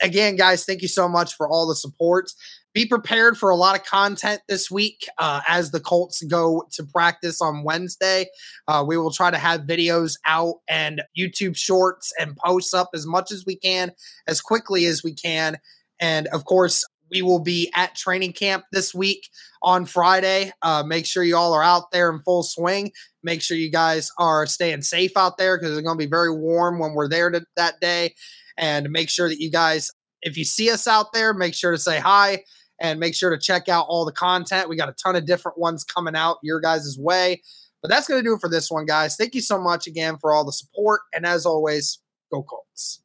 Again, 0.02 0.36
guys, 0.36 0.64
thank 0.64 0.82
you 0.82 0.88
so 0.88 1.08
much 1.08 1.34
for 1.36 1.50
all 1.50 1.68
the 1.68 1.76
support. 1.76 2.32
Be 2.74 2.86
prepared 2.86 3.40
for 3.40 3.50
a 3.50 3.56
lot 3.56 3.76
of 3.76 3.84
content 3.84 4.42
this 4.48 4.70
week 4.70 5.08
uh, 5.18 5.42
as 5.48 5.72
the 5.72 5.80
Colts 5.80 6.22
go 6.22 6.68
to 6.74 6.84
practice 6.84 7.42
on 7.42 7.64
Wednesday. 7.64 8.28
Uh, 8.68 8.84
we 8.88 8.98
will 8.98 9.12
try 9.12 9.32
to 9.32 9.38
have 9.40 9.62
videos 9.62 10.14
out 10.28 10.58
and 10.68 11.02
YouTube 11.18 11.58
shorts 11.58 12.14
and 12.20 12.38
posts 12.38 12.76
up 12.76 12.90
as 12.94 13.08
much 13.08 13.32
as 13.32 13.46
we 13.48 13.56
can, 13.56 13.92
as 14.28 14.42
quickly 14.42 14.86
as 14.86 15.04
we 15.04 15.16
can. 15.16 15.58
And 16.00 16.28
of 16.28 16.46
course, 16.46 16.86
we 17.12 17.22
will 17.22 17.40
be 17.40 17.72
at 17.76 17.96
training 17.96 18.34
camp 18.34 18.66
this 18.72 18.94
week 18.94 19.30
on 19.62 19.86
Friday. 19.86 20.52
Uh, 20.62 20.84
make 20.86 21.06
sure 21.06 21.24
you 21.24 21.36
all 21.36 21.54
are 21.54 21.64
out 21.64 21.92
there 21.92 22.10
in 22.12 22.20
full 22.20 22.44
swing. 22.44 22.92
Make 23.24 23.42
sure 23.42 23.58
you 23.58 23.72
guys 23.72 24.12
are 24.18 24.46
staying 24.46 24.82
safe 24.82 25.16
out 25.16 25.38
there 25.38 25.58
because 25.58 25.78
it's 25.78 25.86
going 25.86 25.98
to 25.98 26.06
be 26.06 26.10
very 26.10 26.32
warm 26.32 26.80
when 26.80 26.94
we're 26.94 27.10
there 27.10 27.30
to, 27.30 27.44
that 27.56 27.80
day. 27.80 28.14
And 28.58 28.90
make 28.90 29.10
sure 29.10 29.30
that 29.30 29.40
you 29.40 29.52
guys, 29.52 29.92
if 30.22 30.38
you 30.38 30.46
see 30.46 30.72
us 30.72 30.88
out 30.88 31.14
there, 31.14 31.34
make 31.34 31.54
sure 31.54 31.72
to 31.72 31.78
say 31.78 32.00
hi 32.00 32.44
and 32.80 33.00
make 33.00 33.16
sure 33.16 33.30
to 33.30 33.38
check 33.38 33.70
out 33.70 33.86
all 33.88 34.06
the 34.06 34.12
content. 34.12 34.70
We 34.70 34.76
got 34.76 34.90
a 34.90 34.94
ton 34.94 35.16
of 35.16 35.26
different 35.26 35.58
ones 35.58 35.84
coming 35.84 36.16
out 36.16 36.38
your 36.44 36.60
guys' 36.60 36.98
way. 37.00 37.42
But 37.82 37.90
that's 37.90 38.08
going 38.08 38.20
to 38.20 38.28
do 38.28 38.34
it 38.34 38.42
for 38.42 38.50
this 38.50 38.72
one, 38.72 38.86
guys. 38.86 39.16
Thank 39.16 39.36
you 39.36 39.42
so 39.42 39.60
much 39.60 39.88
again 39.88 40.18
for 40.18 40.34
all 40.34 40.44
the 40.44 40.52
support. 40.52 41.02
And 41.14 41.26
as 41.26 41.46
always, 41.46 42.00
go 42.32 42.44
Colts. 42.44 43.02